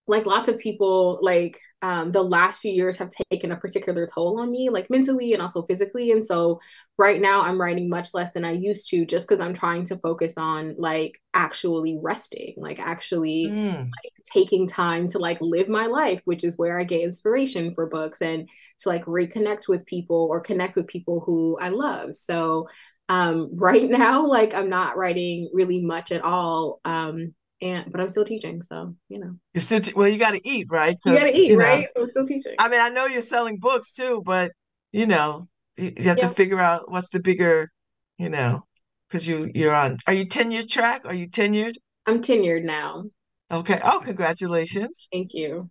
like 0.07 0.27
lots 0.27 0.49
of 0.49 0.59
people 0.59 1.19
like 1.23 1.61
um, 1.83 2.11
the 2.13 2.23
last 2.23 2.61
few 2.61 2.73
years 2.73 2.97
have 2.97 3.13
taken 3.31 3.53
a 3.53 3.57
particular 3.57 4.07
toll 4.07 4.41
on 4.41 4.51
me 4.51 4.71
like 4.71 4.89
mentally 4.89 5.33
and 5.33 5.43
also 5.43 5.63
physically. 5.63 6.11
And 6.11 6.27
so 6.27 6.61
right 6.99 7.21
now 7.21 7.43
i'm 7.43 7.61
writing 7.61 7.89
much 7.89 8.15
less 8.15 8.33
than 8.33 8.45
i 8.45 8.53
used 8.53 8.89
to 8.89 9.05
just 9.05 9.29
because 9.29 9.45
i'm 9.45 9.55
trying 9.55 9.85
to 9.85 9.99
focus 9.99 10.33
on 10.37 10.75
like 10.79 11.21
actually 11.35 11.99
resting 12.03 12.55
like 12.57 12.79
actually 12.79 13.49
mm. 13.49 13.79
like, 13.79 14.13
taking 14.33 14.67
time 14.67 15.09
to 15.09 15.19
like 15.19 15.39
live 15.41 15.69
my 15.69 15.87
life 15.87 16.21
which 16.25 16.43
is 16.43 16.59
where 16.59 16.79
i 16.79 16.85
get 16.85 17.03
inspiration 17.03 17.75
for 17.75 17.87
books 17.87 18.23
and 18.23 18.49
to 18.79 18.89
like 18.89 19.05
reconnect 19.05 19.69
with 19.69 19.87
people 19.87 20.27
or 20.31 20.41
connect 20.41 20.77
with 20.77 20.87
people 20.87 21.21
who 21.21 21.57
i 21.61 21.69
love. 21.69 22.17
So 22.17 22.69
um 23.09 23.51
right 23.55 23.89
now 23.89 24.27
like 24.27 24.55
i'm 24.55 24.69
not 24.71 24.97
writing 24.97 25.51
really 25.53 25.81
much 25.81 26.13
at 26.13 26.23
all. 26.23 26.81
Um 26.85 27.35
and 27.63 27.91
but 27.91 28.01
I'm 28.01 28.09
still 28.09 28.25
teaching, 28.25 28.63
so 28.63 28.95
you 29.09 29.19
know. 29.19 29.37
You 29.55 29.61
still 29.61 29.81
te- 29.81 29.95
well, 29.95 30.09
you 30.09 30.19
got 30.19 30.33
to 30.33 30.49
eat, 30.49 30.67
right? 30.71 30.97
You 31.05 31.13
got 31.15 31.25
to 31.25 31.37
eat, 31.37 31.51
you 31.51 31.57
know, 31.57 31.65
right? 31.65 31.89
I'm 31.97 32.11
still 32.11 32.27
teaching. 32.27 32.55
I 32.59 32.69
mean, 32.69 32.81
I 32.81 32.89
know 32.91 33.07
you're 33.07 33.23
selling 33.23 33.59
books 33.59 33.93
too, 33.93 34.23
but 34.25 34.53
you 34.93 35.07
know, 35.07 35.47
you, 35.77 35.93
you 35.97 36.05
have 36.05 36.19
yeah. 36.19 36.29
to 36.29 36.35
figure 36.35 36.61
out 36.61 36.91
what's 36.91 37.11
the 37.11 37.21
bigger, 37.21 37.71
you 38.19 38.29
know, 38.29 38.65
because 39.09 39.27
you 39.27 39.51
you're 39.55 39.75
on. 39.75 39.99
Are 40.07 40.13
you 40.13 40.27
tenured 40.27 40.69
track? 40.69 41.03
Are 41.05 41.15
you 41.15 41.29
tenured? 41.29 41.75
I'm 42.07 42.21
tenured 42.21 42.65
now. 42.65 43.05
Okay. 43.51 43.81
Oh, 43.83 44.01
congratulations. 44.01 45.09
Thank 45.13 45.33
you. 45.33 45.71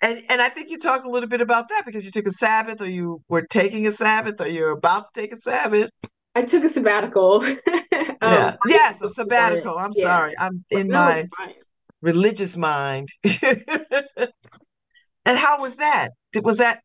And 0.00 0.22
and 0.28 0.40
I 0.40 0.48
think 0.48 0.70
you 0.70 0.78
talk 0.78 1.04
a 1.04 1.10
little 1.10 1.28
bit 1.28 1.40
about 1.40 1.68
that 1.68 1.82
because 1.84 2.04
you 2.04 2.10
took 2.10 2.26
a 2.26 2.30
Sabbath, 2.30 2.80
or 2.80 2.88
you 2.88 3.22
were 3.28 3.46
taking 3.50 3.86
a 3.86 3.92
Sabbath, 3.92 4.40
or 4.40 4.46
you're 4.46 4.70
about 4.70 5.06
to 5.06 5.20
take 5.20 5.32
a 5.32 5.38
Sabbath. 5.38 5.90
I 6.34 6.42
took 6.42 6.64
a 6.64 6.68
sabbatical. 6.68 7.40
um, 8.24 8.32
yeah. 8.32 8.56
Yes, 8.66 9.02
a 9.02 9.08
sabbatical. 9.08 9.78
I'm 9.78 9.92
yeah. 9.94 10.04
sorry. 10.04 10.34
I'm 10.38 10.64
in 10.70 10.88
no, 10.88 10.94
my 10.94 11.28
religious 12.00 12.56
mind. 12.56 13.08
and 13.24 13.62
how 15.26 15.60
was 15.60 15.76
that? 15.76 16.10
Was 16.42 16.58
that? 16.58 16.80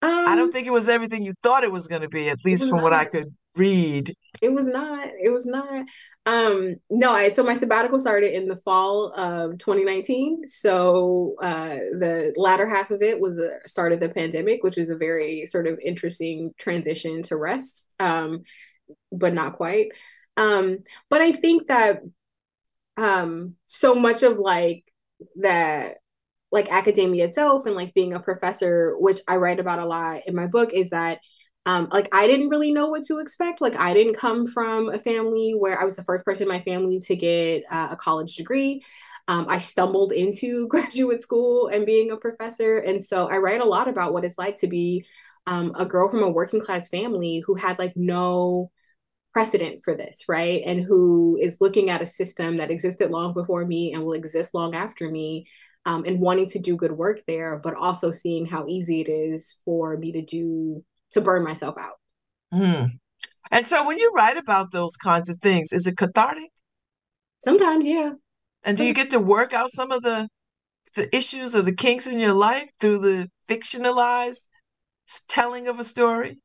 Um, 0.00 0.10
I 0.10 0.36
don't 0.36 0.46
um, 0.46 0.52
think 0.52 0.66
it 0.66 0.72
was 0.72 0.88
everything 0.88 1.24
you 1.24 1.34
thought 1.42 1.64
it 1.64 1.72
was 1.72 1.88
going 1.88 2.02
to 2.02 2.08
be, 2.08 2.28
at 2.28 2.38
least 2.44 2.68
from 2.68 2.78
not. 2.78 2.84
what 2.84 2.92
I 2.92 3.04
could 3.04 3.34
read. 3.56 4.14
It 4.40 4.50
was 4.50 4.64
not. 4.64 5.08
It 5.20 5.30
was 5.30 5.46
not. 5.46 5.84
Um, 6.28 6.76
no, 6.90 7.12
I 7.12 7.30
so 7.30 7.42
my 7.42 7.54
sabbatical 7.54 7.98
started 7.98 8.34
in 8.34 8.46
the 8.46 8.56
fall 8.56 9.12
of 9.14 9.56
2019. 9.58 10.46
So 10.46 11.36
uh, 11.42 11.76
the 11.98 12.34
latter 12.36 12.68
half 12.68 12.90
of 12.90 13.02
it 13.02 13.18
was 13.18 13.36
the 13.36 13.60
start 13.66 13.92
of 13.92 14.00
the 14.00 14.10
pandemic, 14.10 14.62
which 14.62 14.76
was 14.76 14.90
a 14.90 14.96
very 14.96 15.46
sort 15.46 15.66
of 15.66 15.78
interesting 15.82 16.52
transition 16.58 17.22
to 17.24 17.36
rest, 17.36 17.86
um, 17.98 18.42
but 19.10 19.32
not 19.32 19.56
quite. 19.56 19.88
Um, 20.38 20.78
but 21.10 21.20
I 21.20 21.32
think 21.32 21.68
that 21.68 22.02
um, 22.96 23.54
so 23.66 23.94
much 23.94 24.22
of 24.22 24.38
like 24.38 24.84
that 25.36 25.96
like 26.52 26.72
academia 26.72 27.26
itself 27.26 27.66
and 27.66 27.76
like 27.76 27.94
being 27.94 28.14
a 28.14 28.20
professor, 28.20 28.96
which 28.98 29.20
I 29.28 29.36
write 29.36 29.60
about 29.60 29.80
a 29.80 29.86
lot 29.86 30.22
in 30.26 30.34
my 30.34 30.46
book, 30.46 30.72
is 30.72 30.90
that 30.90 31.20
um, 31.66 31.88
like 31.92 32.08
I 32.14 32.26
didn't 32.26 32.48
really 32.48 32.72
know 32.72 32.88
what 32.88 33.04
to 33.04 33.18
expect. 33.18 33.60
Like 33.60 33.78
I 33.78 33.94
didn't 33.94 34.16
come 34.16 34.46
from 34.46 34.88
a 34.90 34.98
family 34.98 35.52
where 35.58 35.78
I 35.80 35.84
was 35.84 35.96
the 35.96 36.04
first 36.04 36.24
person 36.24 36.44
in 36.44 36.48
my 36.48 36.60
family 36.60 37.00
to 37.00 37.16
get 37.16 37.64
uh, 37.70 37.88
a 37.92 37.96
college 37.96 38.36
degree. 38.36 38.82
Um, 39.28 39.46
I 39.48 39.58
stumbled 39.58 40.12
into 40.12 40.68
graduate 40.70 41.22
school 41.22 41.68
and 41.68 41.86
being 41.86 42.10
a 42.10 42.16
professor, 42.16 42.78
and 42.78 43.04
so 43.04 43.28
I 43.28 43.38
write 43.38 43.60
a 43.60 43.64
lot 43.66 43.88
about 43.88 44.12
what 44.14 44.24
it's 44.24 44.38
like 44.38 44.58
to 44.60 44.66
be 44.68 45.04
um, 45.46 45.72
a 45.76 45.84
girl 45.86 46.08
from 46.08 46.22
a 46.22 46.30
working 46.30 46.60
class 46.60 46.88
family 46.88 47.42
who 47.46 47.54
had 47.54 47.78
like 47.78 47.94
no 47.96 48.70
precedent 49.32 49.80
for 49.84 49.96
this, 49.96 50.24
right? 50.28 50.62
And 50.64 50.82
who 50.82 51.38
is 51.40 51.56
looking 51.60 51.90
at 51.90 52.02
a 52.02 52.06
system 52.06 52.56
that 52.58 52.70
existed 52.70 53.10
long 53.10 53.34
before 53.34 53.64
me 53.64 53.92
and 53.92 54.04
will 54.04 54.14
exist 54.14 54.54
long 54.54 54.74
after 54.74 55.10
me. 55.10 55.46
Um, 55.86 56.04
and 56.04 56.20
wanting 56.20 56.50
to 56.50 56.58
do 56.58 56.76
good 56.76 56.92
work 56.92 57.20
there, 57.26 57.56
but 57.56 57.74
also 57.74 58.10
seeing 58.10 58.44
how 58.44 58.66
easy 58.66 59.00
it 59.00 59.08
is 59.08 59.56
for 59.64 59.96
me 59.96 60.12
to 60.12 60.22
do 60.22 60.84
to 61.12 61.22
burn 61.22 61.44
myself 61.44 61.76
out. 61.78 61.94
Mm. 62.52 62.98
And 63.50 63.66
so 63.66 63.86
when 63.86 63.96
you 63.96 64.12
write 64.14 64.36
about 64.36 64.70
those 64.70 64.96
kinds 64.96 65.30
of 65.30 65.38
things, 65.38 65.72
is 65.72 65.86
it 65.86 65.96
cathartic? 65.96 66.50
Sometimes, 67.38 67.86
yeah. 67.86 68.12
And 68.64 68.76
do 68.76 68.84
you 68.84 68.92
get 68.92 69.10
to 69.10 69.20
work 69.20 69.54
out 69.54 69.70
some 69.70 69.92
of 69.92 70.02
the 70.02 70.28
the 70.94 71.14
issues 71.14 71.54
or 71.54 71.62
the 71.62 71.74
kinks 71.74 72.06
in 72.06 72.18
your 72.18 72.32
life 72.32 72.70
through 72.80 72.98
the 72.98 73.28
fictionalized 73.48 74.48
telling 75.28 75.68
of 75.68 75.78
a 75.78 75.84
story? 75.84 76.38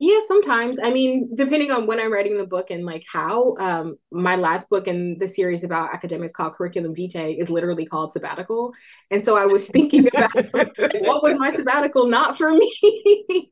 Yeah, 0.00 0.20
sometimes. 0.28 0.78
I 0.80 0.90
mean, 0.92 1.30
depending 1.34 1.72
on 1.72 1.86
when 1.86 1.98
I'm 1.98 2.12
writing 2.12 2.38
the 2.38 2.46
book 2.46 2.70
and 2.70 2.86
like 2.86 3.04
how. 3.12 3.56
Um, 3.58 3.96
my 4.12 4.36
last 4.36 4.68
book 4.70 4.86
in 4.86 5.18
the 5.18 5.26
series 5.26 5.64
about 5.64 5.92
academics 5.92 6.30
called 6.32 6.54
Curriculum 6.54 6.94
Vitae 6.94 7.32
is 7.36 7.50
literally 7.50 7.84
called 7.84 8.12
Sabbatical, 8.12 8.72
and 9.10 9.24
so 9.24 9.36
I 9.36 9.46
was 9.46 9.66
thinking 9.66 10.06
about 10.14 10.32
what 10.34 11.22
was 11.22 11.34
my 11.36 11.50
sabbatical 11.50 12.06
not 12.06 12.38
for 12.38 12.50
me. 12.52 12.72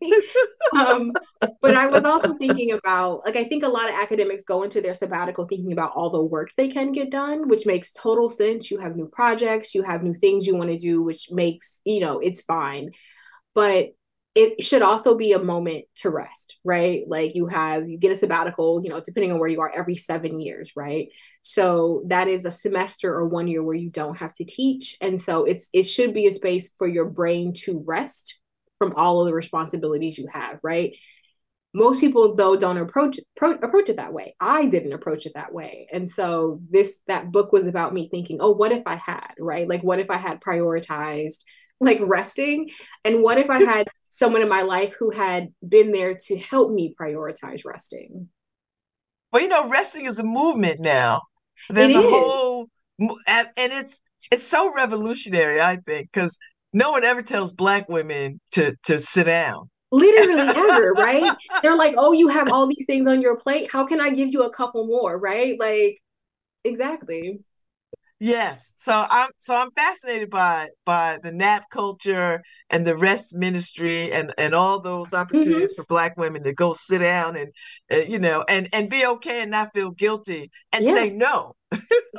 um, 0.78 1.12
but 1.60 1.76
I 1.76 1.86
was 1.88 2.04
also 2.04 2.34
thinking 2.34 2.72
about 2.72 3.24
like 3.24 3.36
I 3.36 3.44
think 3.44 3.64
a 3.64 3.68
lot 3.68 3.88
of 3.88 3.96
academics 3.96 4.44
go 4.44 4.62
into 4.62 4.80
their 4.80 4.94
sabbatical 4.94 5.46
thinking 5.46 5.72
about 5.72 5.92
all 5.96 6.10
the 6.10 6.22
work 6.22 6.50
they 6.56 6.68
can 6.68 6.92
get 6.92 7.10
done, 7.10 7.48
which 7.48 7.66
makes 7.66 7.92
total 7.92 8.28
sense. 8.30 8.70
You 8.70 8.78
have 8.78 8.94
new 8.96 9.08
projects, 9.08 9.74
you 9.74 9.82
have 9.82 10.04
new 10.04 10.14
things 10.14 10.46
you 10.46 10.54
want 10.56 10.70
to 10.70 10.78
do, 10.78 11.02
which 11.02 11.28
makes 11.32 11.80
you 11.84 12.00
know 12.00 12.20
it's 12.20 12.42
fine. 12.42 12.90
But 13.54 13.95
it 14.36 14.62
should 14.62 14.82
also 14.82 15.16
be 15.16 15.32
a 15.32 15.42
moment 15.42 15.86
to 15.96 16.10
rest, 16.10 16.56
right? 16.62 17.04
Like 17.08 17.34
you 17.34 17.46
have, 17.46 17.88
you 17.88 17.98
get 17.98 18.12
a 18.12 18.16
sabbatical, 18.16 18.82
you 18.84 18.90
know, 18.90 19.00
depending 19.00 19.32
on 19.32 19.38
where 19.38 19.48
you 19.48 19.62
are 19.62 19.72
every 19.74 19.96
seven 19.96 20.38
years, 20.38 20.72
right? 20.76 21.08
So 21.40 22.02
that 22.08 22.28
is 22.28 22.44
a 22.44 22.50
semester 22.50 23.14
or 23.14 23.26
one 23.26 23.48
year 23.48 23.62
where 23.62 23.74
you 23.74 23.88
don't 23.88 24.18
have 24.18 24.34
to 24.34 24.44
teach. 24.44 24.98
And 25.00 25.20
so 25.20 25.44
it's, 25.44 25.68
it 25.72 25.84
should 25.84 26.12
be 26.12 26.26
a 26.26 26.32
space 26.32 26.70
for 26.76 26.86
your 26.86 27.06
brain 27.06 27.54
to 27.64 27.82
rest 27.86 28.36
from 28.78 28.92
all 28.94 29.20
of 29.20 29.26
the 29.26 29.32
responsibilities 29.32 30.18
you 30.18 30.28
have, 30.30 30.60
right? 30.62 30.94
Most 31.72 32.00
people 32.00 32.34
though 32.34 32.56
don't 32.56 32.78
approach 32.78 33.18
pro- 33.36 33.52
approach 33.52 33.88
it 33.88 33.96
that 33.96 34.12
way. 34.12 34.34
I 34.38 34.66
didn't 34.66 34.92
approach 34.92 35.24
it 35.24 35.32
that 35.34 35.52
way. 35.52 35.88
And 35.92 36.10
so 36.10 36.60
this 36.70 37.00
that 37.06 37.30
book 37.30 37.52
was 37.52 37.66
about 37.66 37.92
me 37.92 38.08
thinking, 38.08 38.38
"Oh, 38.40 38.52
what 38.52 38.72
if 38.72 38.82
I 38.86 38.94
had?" 38.94 39.34
right? 39.38 39.68
Like 39.68 39.82
what 39.82 39.98
if 39.98 40.10
I 40.10 40.16
had 40.16 40.40
prioritized 40.40 41.40
like 41.80 41.98
resting 42.00 42.70
and 43.04 43.22
what 43.22 43.38
if 43.38 43.50
I 43.50 43.58
had 43.62 43.88
someone 44.16 44.40
in 44.40 44.48
my 44.48 44.62
life 44.62 44.94
who 44.98 45.10
had 45.10 45.52
been 45.66 45.92
there 45.92 46.14
to 46.14 46.38
help 46.38 46.72
me 46.72 46.94
prioritize 46.98 47.66
resting. 47.66 48.30
Well, 49.30 49.42
you 49.42 49.48
know, 49.48 49.68
resting 49.68 50.06
is 50.06 50.18
a 50.18 50.24
movement 50.24 50.80
now. 50.80 51.20
There's 51.68 51.92
it 51.92 51.96
a 51.96 52.00
is. 52.00 52.08
whole, 52.08 52.66
and 52.98 53.50
it's 53.56 54.00
it's 54.32 54.42
so 54.42 54.72
revolutionary. 54.72 55.60
I 55.60 55.76
think 55.76 56.10
because 56.10 56.38
no 56.72 56.92
one 56.92 57.04
ever 57.04 57.20
tells 57.20 57.52
Black 57.52 57.90
women 57.90 58.40
to 58.52 58.74
to 58.84 58.98
sit 59.00 59.24
down. 59.24 59.68
Literally 59.92 60.48
ever, 60.56 60.94
right? 60.94 61.36
They're 61.62 61.76
like, 61.76 61.94
"Oh, 61.98 62.12
you 62.12 62.28
have 62.28 62.50
all 62.50 62.66
these 62.66 62.86
things 62.86 63.06
on 63.06 63.20
your 63.20 63.36
plate. 63.36 63.70
How 63.70 63.86
can 63.86 64.00
I 64.00 64.08
give 64.10 64.30
you 64.30 64.44
a 64.44 64.50
couple 64.50 64.86
more?" 64.86 65.18
Right? 65.18 65.60
Like, 65.60 65.98
exactly. 66.64 67.40
Yes. 68.18 68.72
So 68.76 69.06
I'm 69.10 69.28
so 69.36 69.54
I'm 69.54 69.70
fascinated 69.72 70.30
by 70.30 70.70
by 70.86 71.18
the 71.22 71.32
nap 71.32 71.64
culture 71.70 72.42
and 72.70 72.86
the 72.86 72.96
rest 72.96 73.34
ministry 73.34 74.10
and 74.10 74.32
and 74.38 74.54
all 74.54 74.80
those 74.80 75.12
opportunities 75.12 75.74
mm-hmm. 75.74 75.82
for 75.82 75.86
black 75.86 76.16
women 76.16 76.42
to 76.44 76.54
go 76.54 76.72
sit 76.72 77.00
down 77.00 77.36
and 77.36 77.50
uh, 77.92 77.96
you 77.96 78.18
know 78.18 78.42
and 78.48 78.68
and 78.72 78.88
be 78.88 79.04
okay 79.04 79.42
and 79.42 79.50
not 79.50 79.68
feel 79.74 79.90
guilty 79.90 80.50
and 80.72 80.86
yeah. 80.86 80.94
say 80.94 81.10
no. 81.10 81.56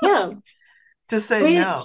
yeah. 0.03 0.31
to 1.07 1.19
say 1.19 1.43
Which, 1.43 1.55
no 1.55 1.81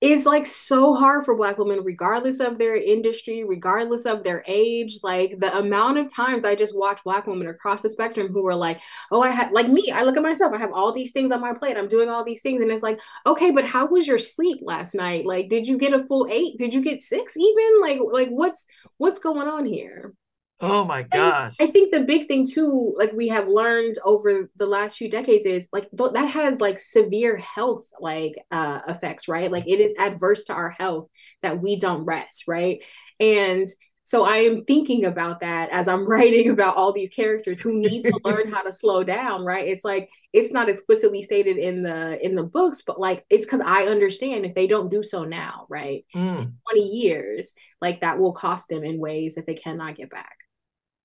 is 0.00 0.26
like 0.26 0.46
so 0.46 0.94
hard 0.94 1.24
for 1.24 1.34
black 1.34 1.56
women 1.56 1.82
regardless 1.82 2.38
of 2.38 2.58
their 2.58 2.76
industry 2.76 3.44
regardless 3.44 4.04
of 4.04 4.22
their 4.22 4.44
age 4.46 4.98
like 5.02 5.38
the 5.40 5.56
amount 5.56 5.96
of 5.96 6.12
times 6.12 6.44
i 6.44 6.54
just 6.54 6.76
watch 6.76 7.00
black 7.02 7.26
women 7.26 7.48
across 7.48 7.80
the 7.80 7.88
spectrum 7.88 8.28
who 8.28 8.46
are 8.46 8.54
like 8.54 8.78
oh 9.10 9.22
i 9.22 9.30
have 9.30 9.50
like 9.52 9.68
me 9.68 9.90
i 9.90 10.02
look 10.02 10.18
at 10.18 10.22
myself 10.22 10.52
i 10.54 10.58
have 10.58 10.72
all 10.72 10.92
these 10.92 11.12
things 11.12 11.32
on 11.32 11.40
my 11.40 11.54
plate 11.54 11.78
i'm 11.78 11.88
doing 11.88 12.10
all 12.10 12.22
these 12.22 12.42
things 12.42 12.60
and 12.60 12.70
it's 12.70 12.82
like 12.82 13.00
okay 13.24 13.50
but 13.50 13.66
how 13.66 13.86
was 13.86 14.06
your 14.06 14.18
sleep 14.18 14.58
last 14.62 14.94
night? 14.94 15.26
Like 15.26 15.48
did 15.48 15.66
you 15.66 15.78
get 15.78 15.92
a 15.92 16.04
full 16.06 16.28
eight? 16.30 16.58
Did 16.58 16.74
you 16.74 16.82
get 16.82 17.02
six 17.02 17.36
even? 17.36 17.80
Like 17.80 17.98
like 18.10 18.28
what's 18.28 18.66
what's 18.98 19.18
going 19.18 19.48
on 19.48 19.66
here 19.66 20.14
Oh 20.60 20.84
my 20.84 21.02
gosh. 21.02 21.56
And 21.58 21.68
I 21.68 21.70
think 21.70 21.92
the 21.92 22.00
big 22.00 22.28
thing 22.28 22.46
too, 22.46 22.94
like 22.96 23.12
we 23.12 23.28
have 23.28 23.46
learned 23.46 23.96
over 24.04 24.50
the 24.56 24.66
last 24.66 24.96
few 24.96 25.10
decades 25.10 25.44
is 25.44 25.68
like 25.72 25.88
th- 25.96 26.12
that 26.12 26.30
has 26.30 26.60
like 26.60 26.78
severe 26.78 27.36
health 27.36 27.86
like 28.00 28.34
uh 28.50 28.80
effects, 28.88 29.28
right? 29.28 29.50
Like 29.50 29.66
it 29.66 29.80
is 29.80 29.94
adverse 29.98 30.44
to 30.44 30.54
our 30.54 30.70
health 30.70 31.08
that 31.42 31.60
we 31.60 31.78
don't 31.78 32.04
rest, 32.04 32.44
right? 32.48 32.82
And 33.20 33.68
so 34.04 34.24
I 34.24 34.36
am 34.36 34.64
thinking 34.64 35.04
about 35.04 35.40
that 35.40 35.68
as 35.70 35.88
I'm 35.88 36.06
writing 36.08 36.48
about 36.48 36.76
all 36.76 36.92
these 36.92 37.10
characters 37.10 37.60
who 37.60 37.78
need 37.78 38.04
to 38.04 38.18
learn 38.24 38.50
how 38.50 38.62
to 38.62 38.72
slow 38.72 39.04
down, 39.04 39.44
right? 39.44 39.66
It's 39.66 39.84
like 39.84 40.08
it's 40.32 40.52
not 40.52 40.70
explicitly 40.70 41.22
stated 41.22 41.58
in 41.58 41.82
the 41.82 42.24
in 42.24 42.34
the 42.34 42.44
books, 42.44 42.82
but 42.86 42.98
like 42.98 43.26
it's 43.28 43.44
because 43.44 43.60
I 43.60 43.86
understand 43.86 44.46
if 44.46 44.54
they 44.54 44.68
don't 44.68 44.88
do 44.88 45.02
so 45.02 45.24
now, 45.24 45.66
right? 45.68 46.06
Mm. 46.14 46.52
20 46.70 46.80
years, 46.80 47.52
like 47.82 48.00
that 48.00 48.18
will 48.18 48.32
cost 48.32 48.68
them 48.68 48.84
in 48.84 48.98
ways 48.98 49.34
that 49.34 49.46
they 49.46 49.54
cannot 49.54 49.96
get 49.96 50.08
back. 50.08 50.36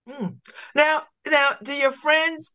Hmm. 0.10 0.28
Now, 0.76 1.04
now, 1.30 1.52
do 1.64 1.74
your 1.74 1.92
friends 1.92 2.54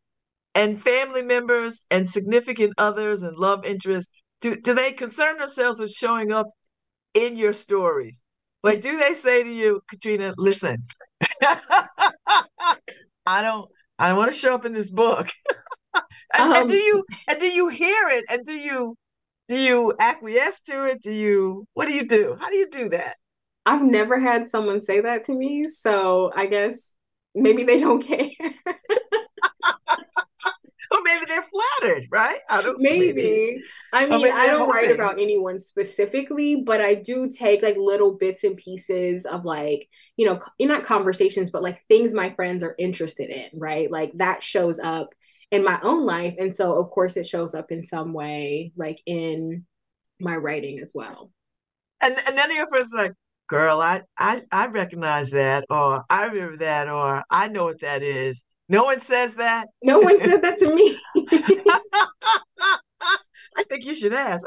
and 0.55 0.81
family 0.81 1.23
members 1.23 1.85
and 1.91 2.09
significant 2.09 2.75
others 2.79 3.23
and 3.23 3.37
love 3.37 3.65
interests 3.65 4.11
do 4.41 4.57
do 4.57 4.75
they 4.75 4.93
concern 4.93 5.39
themselves 5.39 5.81
with 5.81 5.93
showing 5.93 6.33
up 6.33 6.49
in 7.15 7.37
your 7.37 7.53
stories. 7.53 8.23
But 8.63 8.81
do 8.81 8.99
they 8.99 9.15
say 9.15 9.43
to 9.43 9.53
you, 9.53 9.81
Katrina, 9.89 10.35
listen, 10.37 10.79
I 11.43 11.59
don't 13.43 13.69
I 13.99 14.09
don't 14.09 14.19
want 14.19 14.33
to 14.33 14.39
show 14.39 14.55
up 14.55 14.65
in 14.65 14.73
this 14.73 14.91
book. 14.91 15.29
and, 15.95 16.05
um, 16.39 16.53
and, 16.53 16.69
do 16.69 16.77
you 16.77 17.05
and 17.29 17.41
do 17.41 17.47
you 17.47 17.69
hear 17.69 18.09
it 18.09 18.25
and 18.29 18.45
do 18.45 18.53
you 18.53 18.97
do 19.49 19.57
you 19.57 19.95
acquiesce 20.01 20.61
to 20.63 20.85
it? 20.85 21.03
Do 21.03 21.13
you 21.13 21.67
what 21.75 21.87
do 21.87 21.93
you 21.93 22.07
do? 22.07 22.37
How 22.41 22.51
do 22.51 22.57
you 22.57 22.69
do 22.69 22.89
that? 22.91 23.17
I've 23.65 23.83
never 23.83 24.21
had 24.21 24.49
someone 24.49 24.81
say 24.81 25.01
that 25.01 25.25
to 25.25 25.35
me, 25.35 25.69
so 25.69 26.31
I 26.35 26.47
guess 26.47 26.87
maybe 27.37 27.65
they 27.65 27.79
don't 27.79 28.03
care. 28.03 28.31
or 30.91 30.99
maybe 31.05 31.27
they're 31.29 31.43
flattered, 31.43 32.07
right? 32.11 32.39
I 32.49 32.63
don't 32.63 32.81
maybe. 32.81 33.13
maybe. 33.13 33.63
I 33.93 34.07
mean, 34.07 34.31
I 34.31 34.47
don't 34.47 34.69
write 34.69 34.91
about 34.91 35.21
anyone 35.21 35.59
specifically, 35.61 36.63
but 36.65 36.81
I 36.81 36.95
do 36.95 37.31
take 37.31 37.63
like 37.63 37.77
little 37.77 38.13
bits 38.13 38.45
and 38.45 38.57
pieces 38.57 39.27
of 39.27 39.45
like, 39.45 39.89
you 40.17 40.27
know, 40.27 40.41
not 40.61 40.85
conversations, 40.85 41.51
but 41.51 41.63
like 41.63 41.83
things 41.89 42.13
my 42.13 42.31
friends 42.35 42.63
are 42.63 42.75
interested 42.79 43.31
in, 43.31 43.49
right? 43.55 43.91
Like 43.91 44.13
that 44.15 44.43
shows 44.43 44.79
up 44.79 45.09
in 45.51 45.65
my 45.65 45.79
own 45.83 46.05
life. 46.07 46.35
And 46.39 46.57
so 46.57 46.79
of 46.79 46.91
course 46.91 47.17
it 47.17 47.27
shows 47.27 47.55
up 47.55 47.71
in 47.71 47.83
some 47.83 48.13
way, 48.13 48.73
like 48.77 49.01
in 49.07 49.65
my 50.21 50.37
writing 50.37 50.81
as 50.81 50.91
well. 50.95 51.31
And 52.01 52.17
and 52.27 52.37
none 52.37 52.51
of 52.51 52.57
your 52.57 52.69
friends 52.69 52.93
like, 52.95 53.13
girl, 53.47 53.81
I 53.81 54.03
I 54.19 54.43
I 54.53 54.67
recognize 54.69 55.31
that, 55.31 55.65
or 55.71 56.05
I 56.11 56.27
remember 56.27 56.57
that, 56.59 56.89
or 56.89 57.23
I 57.31 57.49
know 57.49 57.65
what 57.65 57.81
that 57.81 58.03
is. 58.03 58.45
No 58.69 58.85
one 58.85 59.01
says 59.01 59.37
that. 59.37 59.69
No 59.83 59.99
one 60.01 60.21
said 60.21 60.43
that 60.43 60.59
to 60.59 60.75
me. 60.75 60.99
I 63.57 63.63
think 63.69 63.85
you 63.85 63.95
should 63.95 64.13
ask. 64.13 64.45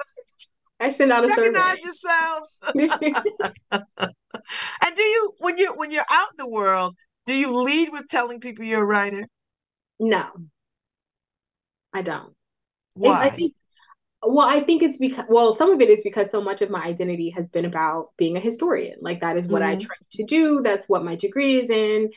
I 0.80 0.90
send 0.92 1.12
out 1.12 1.26
a 1.26 1.28
Recognize 1.28 1.82
survey. 1.82 1.84
yourselves. 1.84 2.60
and 4.82 4.96
do 4.96 5.02
you 5.02 5.34
when 5.40 5.58
you 5.58 5.74
when 5.76 5.92
you're 5.92 6.06
out 6.10 6.30
in 6.32 6.38
the 6.38 6.50
world, 6.50 6.96
do 7.26 7.36
you 7.36 7.54
lead 7.54 7.92
with 7.92 8.08
telling 8.08 8.40
people 8.40 8.66
you're 8.66 8.84
a 8.84 8.86
writer? 8.86 9.26
No. 10.00 10.30
I 11.94 12.02
don't. 12.02 12.34
Why? 12.94 13.26
I 13.26 13.30
think 13.30 13.54
well, 14.22 14.48
I 14.48 14.60
think 14.62 14.84
it's 14.84 14.98
because 14.98 15.26
well, 15.30 15.54
some 15.54 15.72
of 15.72 15.82
it 15.82 15.90
is 15.90 16.02
because 16.04 16.30
so 16.30 16.42
much 16.42 16.62
of 16.62 16.70
my 16.70 16.84
identity 16.84 17.30
has 17.32 17.48
been 17.48 17.66
about 17.66 18.10
being 18.18 18.38
a 18.38 18.42
historian. 18.42 18.98
Like 19.02 19.22
that 19.22 19.38
is 19.38 19.48
what 19.48 19.62
mm-hmm. 19.62 19.80
I 19.80 19.84
try 19.84 19.96
to 20.12 20.26
do. 20.26 20.62
That's 20.62 20.88
what 20.88 21.04
my 21.04 21.16
degree 21.16 21.60
is 21.60 21.70
in 21.70 22.12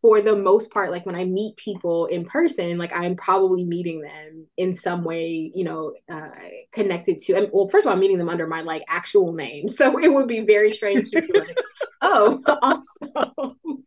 for 0.00 0.20
the 0.20 0.36
most 0.36 0.70
part, 0.70 0.90
like 0.90 1.04
when 1.06 1.16
I 1.16 1.24
meet 1.24 1.56
people 1.56 2.06
in 2.06 2.24
person, 2.24 2.78
like 2.78 2.96
I'm 2.96 3.16
probably 3.16 3.64
meeting 3.64 4.00
them 4.00 4.46
in 4.56 4.74
some 4.76 5.02
way, 5.02 5.50
you 5.54 5.64
know, 5.64 5.94
uh, 6.08 6.30
connected 6.72 7.20
to. 7.22 7.34
And, 7.34 7.48
well, 7.52 7.68
first 7.68 7.84
of 7.84 7.88
all, 7.88 7.94
I'm 7.94 8.00
meeting 8.00 8.18
them 8.18 8.28
under 8.28 8.46
my 8.46 8.60
like 8.60 8.84
actual 8.88 9.32
name, 9.32 9.68
so 9.68 9.98
it 9.98 10.12
would 10.12 10.28
be 10.28 10.40
very 10.40 10.70
strange 10.70 11.10
to 11.10 11.22
be 11.22 11.38
like, 11.38 11.58
oh, 12.02 12.40
awesome. 13.02 13.84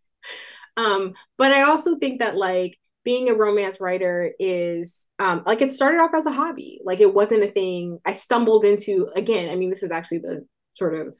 um, 0.75 1.13
but 1.37 1.53
I 1.53 1.61
also 1.61 1.97
think 1.97 2.19
that 2.19 2.35
like 2.35 2.77
being 3.03 3.29
a 3.29 3.33
romance 3.33 3.79
writer 3.79 4.31
is 4.39 5.05
um, 5.19 5.43
like 5.45 5.61
it 5.61 5.71
started 5.71 5.99
off 5.99 6.13
as 6.13 6.25
a 6.25 6.31
hobby. 6.31 6.79
Like 6.83 6.99
it 6.99 7.13
wasn't 7.13 7.43
a 7.43 7.51
thing 7.51 7.99
I 8.05 8.13
stumbled 8.13 8.65
into. 8.65 9.09
Again, 9.15 9.49
I 9.49 9.55
mean, 9.55 9.69
this 9.69 9.83
is 9.83 9.91
actually 9.91 10.19
the 10.19 10.45
sort 10.73 10.95
of 10.95 11.15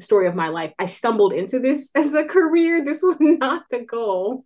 story 0.00 0.26
of 0.26 0.34
my 0.34 0.48
life. 0.48 0.72
I 0.78 0.86
stumbled 0.86 1.32
into 1.32 1.58
this 1.58 1.90
as 1.94 2.14
a 2.14 2.24
career. 2.24 2.84
This 2.84 3.02
was 3.02 3.16
not 3.20 3.64
the 3.70 3.84
goal. 3.84 4.44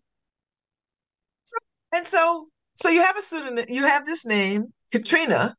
And 1.94 2.06
so, 2.06 2.48
so 2.74 2.88
you 2.88 3.02
have 3.02 3.16
a 3.16 3.22
pseudonym. 3.22 3.66
You 3.68 3.84
have 3.84 4.04
this 4.04 4.26
name, 4.26 4.72
Katrina, 4.90 5.54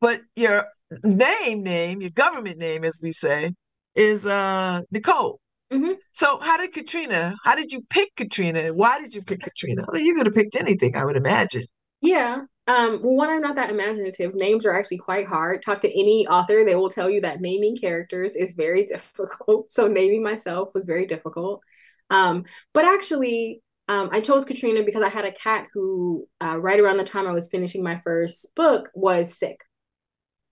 but 0.00 0.20
your 0.34 0.66
name, 1.04 1.62
name, 1.62 2.00
your 2.00 2.10
government 2.10 2.58
name, 2.58 2.84
as 2.84 3.00
we 3.02 3.12
say, 3.12 3.52
is 3.94 4.26
uh 4.26 4.82
Nicole. 4.90 5.40
Mm-hmm. 5.72 5.92
So, 6.12 6.38
how 6.40 6.56
did 6.56 6.72
Katrina? 6.72 7.36
How 7.44 7.54
did 7.54 7.72
you 7.72 7.82
pick 7.90 8.16
Katrina? 8.16 8.74
Why 8.74 8.98
did 9.00 9.14
you 9.14 9.22
pick 9.22 9.40
Katrina? 9.40 9.84
Well, 9.86 10.00
you 10.00 10.14
could 10.14 10.26
have 10.26 10.34
picked 10.34 10.56
anything, 10.56 10.96
I 10.96 11.04
would 11.04 11.16
imagine. 11.16 11.62
Yeah, 12.00 12.42
um, 12.70 13.00
well, 13.02 13.16
one, 13.16 13.30
I'm 13.30 13.40
not 13.40 13.56
that 13.56 13.70
imaginative. 13.70 14.34
Names 14.36 14.64
are 14.64 14.78
actually 14.78 14.98
quite 14.98 15.26
hard. 15.26 15.60
Talk 15.60 15.80
to 15.80 15.90
any 15.90 16.26
author, 16.28 16.64
they 16.64 16.76
will 16.76 16.90
tell 16.90 17.10
you 17.10 17.20
that 17.22 17.40
naming 17.40 17.76
characters 17.76 18.36
is 18.36 18.52
very 18.52 18.86
difficult. 18.92 19.72
So 19.72 19.88
naming 19.88 20.22
myself 20.22 20.68
was 20.72 20.84
very 20.84 21.06
difficult. 21.06 21.62
Um, 22.10 22.44
but 22.72 22.84
actually, 22.84 23.62
um, 23.88 24.10
I 24.12 24.20
chose 24.20 24.44
Katrina 24.44 24.84
because 24.84 25.02
I 25.02 25.08
had 25.08 25.24
a 25.24 25.32
cat 25.32 25.66
who, 25.74 26.28
uh, 26.40 26.60
right 26.60 26.78
around 26.78 26.98
the 26.98 27.04
time 27.04 27.26
I 27.26 27.32
was 27.32 27.48
finishing 27.48 27.82
my 27.82 28.00
first 28.04 28.54
book, 28.54 28.88
was 28.94 29.36
sick. 29.36 29.58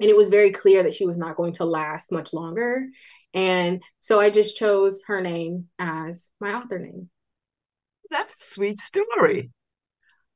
And 0.00 0.10
it 0.10 0.16
was 0.16 0.28
very 0.28 0.50
clear 0.50 0.82
that 0.84 0.94
she 0.94 1.06
was 1.06 1.16
not 1.16 1.36
going 1.36 1.52
to 1.54 1.64
last 1.64 2.10
much 2.10 2.32
longer. 2.32 2.86
And 3.34 3.82
so 4.00 4.20
I 4.20 4.30
just 4.30 4.56
chose 4.56 5.00
her 5.06 5.20
name 5.20 5.68
as 5.78 6.30
my 6.40 6.54
author 6.54 6.78
name. 6.78 7.10
That's 8.10 8.32
a 8.32 8.54
sweet 8.54 8.78
story. 8.78 9.50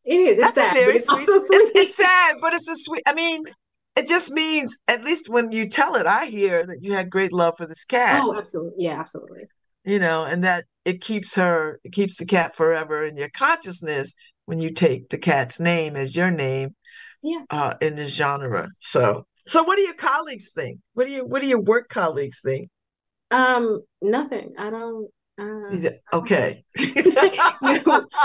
It 0.05 0.15
is. 0.17 0.39
It's 0.39 0.53
That's 0.53 0.55
sad, 0.57 0.75
very 0.75 0.99
sweet. 0.99 1.27
It's, 1.29 1.77
it's, 1.77 1.95
sad, 1.97 2.37
but 2.41 2.53
it's 2.53 2.69
a 2.69 2.77
sweet. 2.77 3.03
I 3.07 3.15
mean, 3.15 3.45
it 3.97 4.09
just 4.09 4.31
means 4.33 4.79
at 4.89 5.05
least 5.05 5.29
when 5.29 5.53
you 5.53 5.69
tell 5.69 5.95
it, 5.95 6.07
I 6.07 6.27
hear 6.27 6.67
that 6.67 6.83
you 6.83 6.93
had 6.95 7.11
great 7.11 7.33
love 7.33 7.55
for 7.57 7.67
this 7.67 7.85
cat. 7.85 8.23
Oh, 8.25 8.37
absolutely. 8.37 8.85
Yeah, 8.85 8.99
absolutely. 8.99 9.43
You 9.85 9.99
know, 9.99 10.25
and 10.25 10.45
that 10.45 10.65
it 10.85 11.01
keeps 11.01 11.35
her, 11.37 11.81
it 11.85 11.93
keeps 11.93 12.17
the 12.17 12.27
cat 12.27 12.57
forever 12.57 13.05
in 13.05 13.17
your 13.17 13.31
consciousness 13.31 14.15
when 14.47 14.59
you 14.59 14.71
take 14.71 15.09
the 15.09 15.19
cat's 15.19 15.61
name 15.61 15.97
as 15.97 16.17
your 16.17 16.31
name. 16.31 16.75
Yeah. 17.23 17.43
Uh, 17.51 17.75
in 17.81 17.95
this 17.95 18.17
genre. 18.17 18.69
So, 18.81 19.27
so 19.47 19.63
what 19.63 19.77
do 19.77 19.83
your 19.83 19.95
colleagues 19.95 20.51
think? 20.53 20.81
What 20.95 21.05
do 21.05 21.13
you, 21.13 21.25
what 21.25 21.41
do 21.41 21.47
your 21.47 21.61
work 21.61 21.89
colleagues 21.89 22.41
think? 22.45 22.69
Um, 23.33 23.83
nothing. 24.01 24.55
I 24.59 24.71
don't. 24.71 25.09
Uh, 25.41 25.89
okay. 26.13 26.63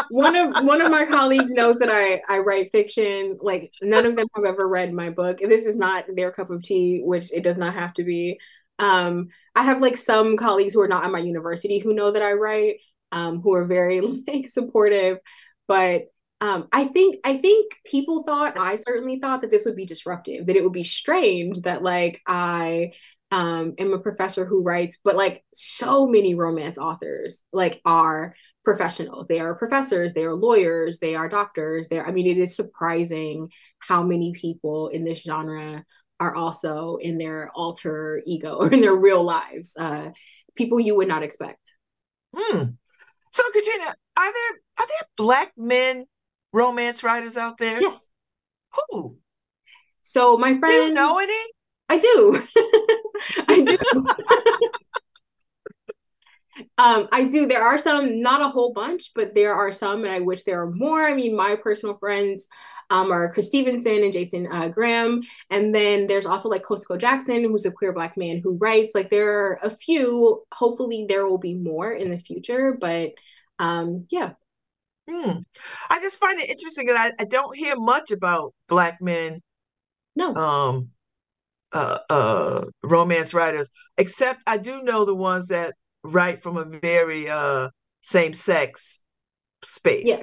one 0.10 0.36
of 0.36 0.66
one 0.66 0.82
of 0.82 0.92
my 0.92 1.06
colleagues 1.06 1.52
knows 1.52 1.80
that 1.80 1.90
I 1.92 2.22
I 2.28 2.40
write 2.40 2.72
fiction. 2.72 3.38
Like 3.42 3.74
none 3.82 4.06
of 4.06 4.16
them 4.16 4.28
have 4.36 4.46
ever 4.46 4.68
read 4.68 4.94
my 4.94 5.10
book. 5.10 5.40
This 5.40 5.66
is 5.66 5.78
not 5.78 6.06
their 6.14 6.32
cup 6.32 6.50
of 6.50 6.64
tea, 6.64 7.02
which 7.04 7.32
it 7.34 7.44
does 7.44 7.58
not 7.58 7.74
have 7.74 7.94
to 7.94 8.04
be. 8.04 8.40
Um, 8.78 9.30
I 9.56 9.64
have 9.64 9.82
like 9.82 9.98
some 9.98 10.38
colleagues 10.38 10.74
who 10.74 10.82
are 10.82 10.88
not 10.88 11.06
at 11.06 11.12
my 11.12 11.20
university 11.20 11.80
who 11.80 11.94
know 11.94 12.12
that 12.12 12.22
I 12.22 12.34
write, 12.34 12.76
um, 13.12 13.42
who 13.42 13.54
are 13.54 13.66
very 13.66 14.02
like 14.28 14.48
supportive. 14.48 15.20
But 15.68 16.08
um, 16.42 16.68
I 16.72 16.86
think 16.86 17.22
I 17.24 17.38
think 17.38 17.74
people 17.86 18.24
thought 18.24 18.60
I 18.60 18.76
certainly 18.76 19.20
thought 19.20 19.42
that 19.42 19.50
this 19.50 19.66
would 19.66 19.76
be 19.76 19.86
disruptive, 19.86 20.46
that 20.46 20.56
it 20.56 20.64
would 20.64 20.74
be 20.74 20.84
strange 20.84 21.62
that 21.62 21.82
like 21.82 22.22
I 22.28 22.92
um 23.32 23.74
am 23.78 23.94
a 23.94 24.00
professor 24.00 24.46
who 24.46 24.64
writes 24.64 24.98
but 25.04 25.18
like 25.18 25.44
so 25.54 26.08
many 26.08 26.34
romance 26.34 26.78
authors 26.78 27.44
like 27.52 27.82
are 27.84 28.34
professionals. 28.64 29.28
They 29.28 29.40
are 29.40 29.56
professors 29.56 30.14
they 30.14 30.26
are 30.26 30.36
lawyers 30.36 31.00
they 31.00 31.16
are 31.16 31.30
doctors 31.30 31.88
they 31.88 32.00
are, 32.00 32.08
i 32.08 32.12
mean 32.12 32.28
it 32.28 32.38
is 32.38 32.56
surprising 32.56 33.50
how 33.80 34.04
many 34.04 34.34
people 34.34 34.90
in 34.90 35.06
this 35.06 35.22
genre 35.22 35.86
are 36.20 36.36
also 36.36 36.98
in 36.98 37.18
their 37.18 37.52
alter 37.56 38.22
ego 38.26 38.56
or 38.56 38.70
in 38.74 38.82
their 38.82 38.96
real 38.96 39.24
lives 39.24 39.74
uh 39.78 40.10
people 40.58 40.80
you 40.80 40.96
would 40.96 41.08
not 41.08 41.24
expect. 41.24 41.76
Hmm. 42.36 42.64
So 43.32 43.44
katrina 43.54 43.96
are 44.18 44.34
there 44.34 44.60
are 44.80 44.88
there 44.88 45.08
black 45.16 45.54
men 45.56 46.06
romance 46.52 47.04
writers 47.04 47.38
out 47.38 47.58
there? 47.58 47.82
Yes. 47.82 48.10
Who? 48.90 49.18
So 50.02 50.38
my 50.38 50.58
friend 50.58 50.64
do 50.64 50.74
you 50.74 50.94
know 50.94 51.20
any? 51.20 51.34
I 51.90 52.00
do. 52.00 52.42
I 53.48 53.64
do. 53.64 53.78
um, 56.78 57.08
I 57.12 57.26
do. 57.26 57.46
There 57.46 57.64
are 57.64 57.78
some, 57.78 58.22
not 58.22 58.42
a 58.42 58.50
whole 58.50 58.74
bunch, 58.74 59.12
but 59.16 59.36
there 59.36 59.54
are 59.54 59.72
some, 59.72 60.04
and 60.04 60.14
I 60.14 60.20
wish 60.20 60.44
there 60.44 60.62
are 60.62 60.72
more. 60.72 61.04
I 61.04 61.14
mean, 61.14 61.36
my 61.36 61.56
personal 61.56 61.98
friends 61.98 62.48
um, 62.90 63.12
are 63.12 63.32
Chris 63.32 63.48
Stevenson 63.48 64.04
and 64.04 64.14
Jason 64.14 64.48
uh, 64.52 64.70
Graham. 64.70 65.22
And 65.50 65.74
then 65.74 66.08
there's 66.08 66.26
also 66.26 66.50
like 66.50 66.64
Kosoko 66.64 66.98
Jackson, 66.98 67.44
who's 67.44 67.66
a 67.66 67.72
queer 67.72 67.94
Black 67.94 68.18
man 68.18 68.40
who 68.44 68.58
writes. 68.58 68.94
Like, 68.96 69.10
there 69.10 69.30
are 69.30 69.60
a 69.64 69.70
few. 69.70 70.44
Hopefully, 70.54 71.06
there 71.08 71.26
will 71.26 71.38
be 71.38 71.54
more 71.54 71.92
in 71.92 72.10
the 72.10 72.20
future. 72.20 72.78
But 72.80 73.12
um, 73.60 74.08
yeah. 74.10 74.34
Hmm. 75.10 75.40
I 75.90 76.02
just 76.02 76.20
find 76.20 76.40
it 76.40 76.50
interesting 76.50 76.88
that 76.88 77.14
I, 77.20 77.24
I 77.24 77.26
don't 77.26 77.56
hear 77.56 77.76
much 77.78 78.12
about 78.12 78.54
Black 78.68 79.02
men. 79.02 79.42
No. 80.18 80.36
Um, 80.36 80.90
uh, 81.74 82.00
uh, 82.10 82.66
romance 82.84 83.34
writers, 83.34 83.70
except 83.98 84.44
I 84.48 84.58
do 84.58 84.84
know 84.84 85.06
the 85.06 85.16
ones 85.16 85.48
that 85.48 85.74
write 86.04 86.42
from 86.42 86.58
a 86.58 86.66
very 86.66 87.30
uh, 87.30 87.70
same 88.02 88.34
sex 88.34 89.00
space. 89.64 90.06
Yeah. 90.06 90.22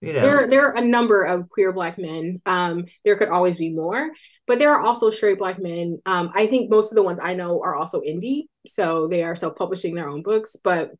You 0.00 0.12
know. 0.12 0.20
There, 0.20 0.46
there 0.48 0.66
are 0.66 0.76
a 0.76 0.80
number 0.80 1.24
of 1.24 1.48
queer 1.48 1.72
black 1.72 1.98
men. 1.98 2.40
Um, 2.46 2.84
there 3.04 3.16
could 3.16 3.30
always 3.30 3.58
be 3.58 3.70
more, 3.70 4.10
but 4.46 4.60
there 4.60 4.72
are 4.72 4.80
also 4.80 5.10
straight 5.10 5.38
black 5.38 5.58
men. 5.58 5.98
Um, 6.06 6.30
I 6.34 6.46
think 6.46 6.70
most 6.70 6.92
of 6.92 6.94
the 6.94 7.02
ones 7.02 7.18
I 7.20 7.34
know 7.34 7.60
are 7.62 7.74
also 7.74 8.00
indie, 8.02 8.44
so 8.64 9.08
they 9.08 9.24
are 9.24 9.34
self-publishing 9.34 9.96
their 9.96 10.08
own 10.08 10.22
books. 10.22 10.54
But 10.62 10.92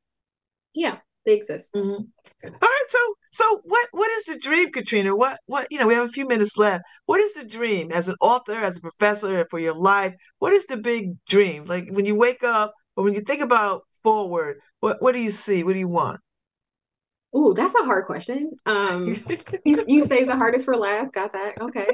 yeah, 0.74 0.98
they 1.24 1.34
exist. 1.34 1.72
Mm-hmm. 1.74 1.90
All 2.44 2.50
right, 2.60 2.84
so 2.88 2.98
So 3.38 3.60
what 3.62 3.86
what 3.92 4.10
is 4.10 4.24
the 4.24 4.38
dream, 4.40 4.72
Katrina? 4.72 5.14
What 5.14 5.38
what 5.46 5.68
you 5.70 5.78
know, 5.78 5.86
we 5.86 5.94
have 5.94 6.08
a 6.08 6.12
few 6.12 6.26
minutes 6.26 6.56
left. 6.56 6.82
What 7.06 7.20
is 7.20 7.34
the 7.34 7.46
dream 7.46 7.92
as 7.92 8.08
an 8.08 8.16
author, 8.20 8.56
as 8.56 8.78
a 8.78 8.80
professor 8.80 9.46
for 9.48 9.60
your 9.60 9.74
life? 9.74 10.12
What 10.40 10.52
is 10.52 10.66
the 10.66 10.76
big 10.76 11.12
dream? 11.28 11.62
Like 11.62 11.88
when 11.92 12.04
you 12.04 12.16
wake 12.16 12.42
up 12.42 12.74
or 12.96 13.04
when 13.04 13.14
you 13.14 13.20
think 13.20 13.40
about 13.40 13.82
forward, 14.02 14.56
what 14.80 15.00
what 15.00 15.12
do 15.12 15.20
you 15.20 15.30
see? 15.30 15.62
What 15.62 15.74
do 15.74 15.78
you 15.78 15.86
want? 15.86 16.18
Ooh, 17.36 17.54
that's 17.54 17.76
a 17.76 17.84
hard 17.84 18.06
question. 18.06 18.50
Um 18.66 19.14
you, 19.64 19.84
you 19.86 20.02
save 20.02 20.26
the 20.26 20.34
hardest 20.34 20.64
for 20.64 20.76
last. 20.76 21.12
Got 21.12 21.34
that. 21.34 21.60
Okay. 21.60 21.86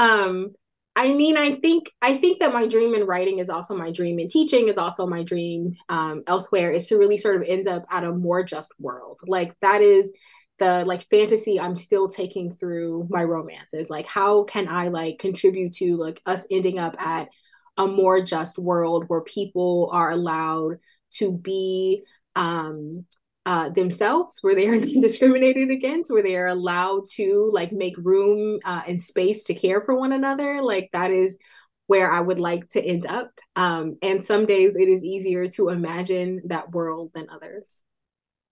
Um 0.00 0.48
I 0.96 1.12
mean, 1.12 1.36
I 1.36 1.56
think 1.56 1.92
I 2.02 2.16
think 2.16 2.40
that 2.40 2.52
my 2.52 2.66
dream 2.66 2.92
in 2.94 3.04
writing 3.04 3.38
is 3.38 3.50
also 3.50 3.76
my 3.76 3.92
dream 3.92 4.18
in 4.18 4.26
teaching 4.26 4.66
is 4.66 4.78
also 4.78 5.06
my 5.06 5.22
dream 5.22 5.76
um, 5.90 6.22
elsewhere 6.26 6.72
is 6.72 6.86
to 6.86 6.96
really 6.96 7.18
sort 7.18 7.36
of 7.36 7.42
end 7.46 7.68
up 7.68 7.84
at 7.90 8.02
a 8.02 8.10
more 8.10 8.42
just 8.42 8.72
world. 8.80 9.20
Like 9.26 9.54
that 9.60 9.82
is 9.82 10.10
the 10.58 10.84
like 10.84 11.08
fantasy 11.08 11.60
I'm 11.60 11.76
still 11.76 12.08
taking 12.08 12.52
through 12.52 13.06
my 13.10 13.24
romances. 13.24 13.90
Like 13.90 14.06
how 14.06 14.44
can 14.44 14.68
I 14.68 14.88
like 14.88 15.18
contribute 15.18 15.74
to 15.74 15.96
like 15.96 16.20
us 16.26 16.46
ending 16.50 16.78
up 16.78 16.96
at 17.00 17.28
a 17.76 17.86
more 17.86 18.22
just 18.22 18.58
world 18.58 19.04
where 19.08 19.20
people 19.20 19.90
are 19.92 20.10
allowed 20.10 20.78
to 21.12 21.32
be 21.32 22.04
um 22.34 23.04
uh, 23.46 23.68
themselves, 23.68 24.38
where 24.40 24.56
they 24.56 24.66
are 24.66 24.76
not 24.80 25.02
discriminated 25.02 25.70
against, 25.70 26.10
where 26.10 26.22
they 26.22 26.36
are 26.36 26.48
allowed 26.48 27.06
to 27.14 27.48
like 27.52 27.70
make 27.70 27.96
room 27.96 28.58
uh, 28.64 28.82
and 28.88 29.00
space 29.00 29.44
to 29.44 29.54
care 29.54 29.80
for 29.80 29.94
one 29.94 30.12
another. 30.12 30.60
Like 30.62 30.90
that 30.92 31.12
is 31.12 31.38
where 31.86 32.10
I 32.10 32.20
would 32.20 32.40
like 32.40 32.68
to 32.70 32.82
end 32.82 33.06
up. 33.06 33.30
Um, 33.54 33.96
and 34.02 34.24
some 34.24 34.44
days 34.44 34.74
it 34.74 34.88
is 34.88 35.04
easier 35.04 35.46
to 35.50 35.68
imagine 35.68 36.42
that 36.46 36.72
world 36.72 37.12
than 37.14 37.30
others. 37.30 37.82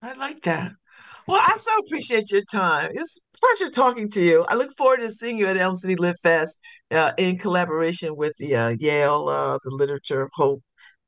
I 0.01 0.13
like 0.15 0.43
that. 0.45 0.73
Well, 1.27 1.41
I 1.41 1.57
so 1.59 1.71
appreciate 1.79 2.31
your 2.31 2.43
time. 2.51 2.91
It 2.91 2.99
was 2.99 3.21
a 3.35 3.39
pleasure 3.39 3.71
talking 3.71 4.09
to 4.11 4.23
you. 4.23 4.45
I 4.49 4.55
look 4.55 4.77
forward 4.77 5.01
to 5.01 5.11
seeing 5.11 5.39
you 5.39 5.47
at 5.47 5.57
Elm 5.57 5.77
City 5.77 5.97
Lit 5.97 6.17
Fest 6.23 6.59
uh, 6.91 7.13
in 7.17 7.39
collaboration 7.39 8.17
with 8.17 8.35
the 8.37 8.55
uh, 8.55 8.69
Yale, 8.79 9.29
uh, 9.29 9.59
the 9.65 9.71
Literature 9.71 10.23
of 10.23 10.31
Hope 10.35 10.63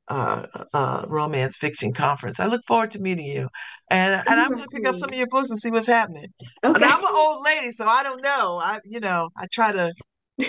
uh, 0.07 0.47
uh, 0.73 1.05
romance 1.07 1.57
fiction 1.57 1.93
conference. 1.93 2.39
I 2.39 2.47
look 2.47 2.61
forward 2.67 2.91
to 2.91 2.99
meeting 2.99 3.25
you, 3.25 3.47
and 3.91 4.23
and 4.27 4.39
I'm 4.39 4.49
going 4.49 4.63
to 4.63 4.69
pick 4.69 4.87
up 4.87 4.95
some 4.95 5.09
of 5.09 5.15
your 5.15 5.27
books 5.27 5.49
and 5.49 5.59
see 5.59 5.69
what's 5.69 5.87
happening. 5.87 6.27
Okay. 6.63 6.75
And 6.75 6.83
I'm 6.83 6.99
an 6.99 7.11
old 7.11 7.43
lady, 7.43 7.71
so 7.71 7.85
I 7.85 8.03
don't 8.03 8.23
know. 8.23 8.59
I 8.63 8.79
you 8.85 8.99
know 8.99 9.29
I 9.37 9.47
try 9.51 9.71
to 9.71 9.93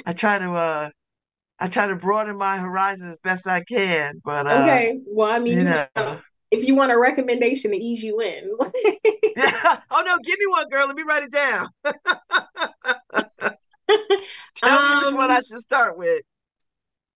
I 0.06 0.12
try 0.12 0.38
to 0.38 0.52
uh 0.52 0.90
I 1.58 1.68
try 1.68 1.88
to 1.88 1.96
broaden 1.96 2.38
my 2.38 2.58
horizon 2.58 3.10
as 3.10 3.20
best 3.20 3.46
I 3.46 3.62
can. 3.64 4.20
But 4.24 4.46
uh, 4.46 4.62
okay, 4.62 4.98
well 5.06 5.32
I 5.32 5.38
mean 5.40 5.58
you 5.58 5.64
know. 5.64 6.20
If 6.50 6.64
you 6.64 6.74
want 6.74 6.92
a 6.92 6.98
recommendation 6.98 7.72
to 7.72 7.76
ease 7.76 8.02
you 8.02 8.20
in. 8.20 8.50
Oh 9.90 10.02
no, 10.04 10.18
give 10.22 10.38
me 10.38 10.46
one, 10.46 10.68
girl. 10.68 10.86
Let 10.86 10.96
me 10.96 11.02
write 11.02 11.24
it 11.24 11.32
down. 11.32 11.68
Tell 14.54 14.78
um, 14.78 14.98
me 15.00 15.06
which 15.06 15.14
one 15.14 15.30
I 15.30 15.36
um, 15.36 15.42
should 15.42 15.58
start 15.58 15.96
with. 15.98 16.22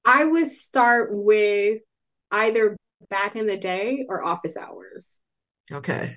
I 0.05 0.25
would 0.25 0.49
start 0.49 1.11
with 1.13 1.81
either 2.31 2.77
back 3.11 3.37
in 3.37 3.47
the 3.47 3.57
day 3.57 4.07
or 4.09 4.25
office 4.25 4.57
hours. 4.57 5.21
Okay. 5.71 6.17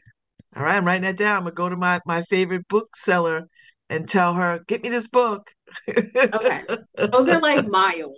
All 0.56 0.64
right, 0.64 0.76
I'm 0.76 0.86
writing 0.86 1.04
that 1.04 1.18
down. 1.18 1.38
I'm 1.38 1.44
gonna 1.44 1.54
go 1.54 1.70
to 1.70 1.76
my 1.76 2.00
my 2.06 2.22
favorite 2.24 2.68
bookseller 2.68 3.48
and 3.90 4.08
tell 4.08 4.34
her, 4.34 4.64
get 4.68 4.84
me 4.84 4.90
this 4.90 5.08
book. 5.08 5.52
okay. 5.90 6.64
Those 6.98 7.30
are 7.30 7.42
like 7.42 7.68
mild. 7.70 8.16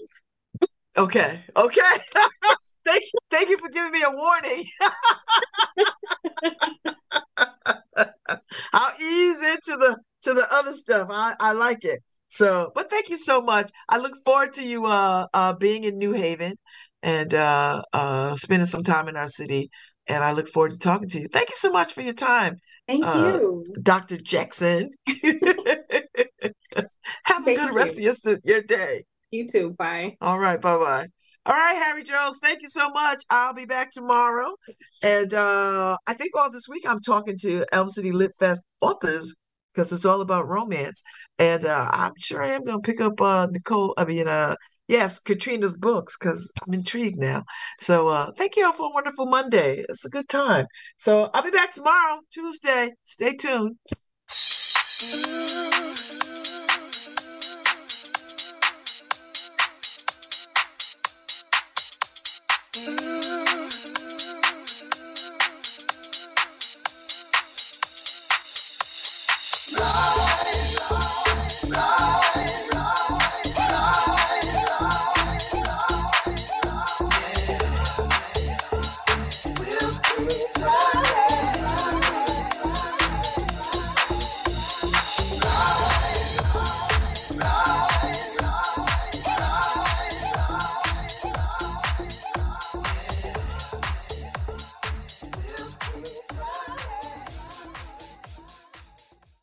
Okay. 0.98 1.44
Okay. 1.56 1.82
Thank 2.88 3.04
you. 3.04 3.20
Thank 3.30 3.50
you 3.50 3.58
for 3.58 3.70
giving 3.70 3.92
me 3.92 4.04
a 4.04 4.12
warning. 4.12 4.64
I'll 8.74 9.02
ease 9.02 9.42
into 9.42 9.78
the 9.78 9.98
to 10.24 10.34
the 10.34 10.48
other 10.52 10.74
stuff. 10.74 11.10
I, 11.12 11.36
I 11.40 11.54
like 11.54 11.86
it. 11.86 12.02
So, 12.30 12.72
but 12.76 12.90
thank 12.90 13.10
you 13.10 13.18
so 13.18 13.42
much. 13.42 13.72
I 13.90 13.98
look 13.98 14.14
forward 14.26 14.54
to 14.54 14.64
you 14.64 14.86
uh, 14.86 15.28
uh 15.34 15.54
being 15.54 15.84
in 15.84 15.98
New 15.98 16.14
Haven 16.14 16.56
and 17.04 17.34
uh, 17.34 17.82
uh, 17.94 18.36
spending 18.36 18.66
some 18.66 18.84
time 18.84 19.08
in 19.08 19.16
our 19.16 19.28
city. 19.28 19.70
And 20.08 20.24
I 20.24 20.32
look 20.32 20.48
forward 20.48 20.72
to 20.72 20.80
talking 20.80 21.10
to 21.10 21.20
you. 21.20 21.28
Thank 21.32 21.50
you 21.50 21.56
so 21.58 21.72
much 21.72 21.94
for 21.94 22.02
your 22.02 22.14
time. 22.14 22.58
Thank 22.88 23.06
uh, 23.06 23.14
you, 23.14 23.66
Dr. 23.82 24.18
Jackson. 24.18 24.92
Have 25.08 25.18
thank 27.44 27.50
a 27.50 27.56
good 27.56 27.70
you. 27.70 27.74
rest 27.74 27.98
of 27.98 28.00
your, 28.00 28.14
your 28.44 28.62
day. 28.62 29.04
You 29.32 29.50
too. 29.50 29.76
Bye. 29.78 30.16
All 30.22 30.40
right. 30.40 30.62
Bye 30.62 30.78
bye. 30.78 31.08
All 31.48 31.54
right, 31.54 31.82
Harry 31.82 32.04
Jones, 32.04 32.40
thank 32.42 32.62
you 32.62 32.68
so 32.68 32.90
much. 32.90 33.24
I'll 33.30 33.54
be 33.54 33.64
back 33.64 33.90
tomorrow. 33.92 34.54
And 35.02 35.34
uh, 35.34 35.96
I 36.06 36.14
think 36.14 36.32
all 36.36 36.52
this 36.52 36.68
week 36.68 36.84
I'm 36.86 37.00
talking 37.00 37.38
to 37.38 37.66
Elm 37.72 37.88
City 37.88 38.12
Lit 38.12 38.34
Fest 38.38 38.62
authors 38.82 39.34
because 39.74 39.94
it's 39.94 40.04
all 40.04 40.20
about 40.20 40.50
romance. 40.50 41.02
And 41.40 41.64
uh, 41.64 41.90
I'm 41.94 42.12
sure 42.18 42.44
I 42.44 42.50
am 42.50 42.66
going 42.66 42.82
to 42.82 42.86
pick 42.86 43.00
up 43.00 43.22
uh, 43.22 43.48
Nicole, 43.50 43.94
I 43.98 44.04
mean, 44.04 44.28
uh, 44.28 44.58
yes, 44.90 45.20
Katrina's 45.20 45.78
books 45.78 46.18
because 46.20 46.52
I'm 46.68 46.74
intrigued 46.74 47.18
now. 47.18 47.46
So 47.80 48.10
uh, 48.10 48.32
thank 48.38 48.58
you 48.58 48.66
all 48.66 48.74
for 48.74 48.88
a 48.88 48.94
wonderful 48.94 49.28
Monday. 49.28 49.86
It's 49.88 50.04
a 50.04 50.10
good 50.10 50.28
time. 50.28 50.66
So 50.98 51.30
I'll 51.34 51.44
be 51.44 51.52
back 51.52 51.72
tomorrow, 51.72 52.20
Tuesday. 52.30 52.92
Stay 53.06 53.38
tuned. 53.38 53.78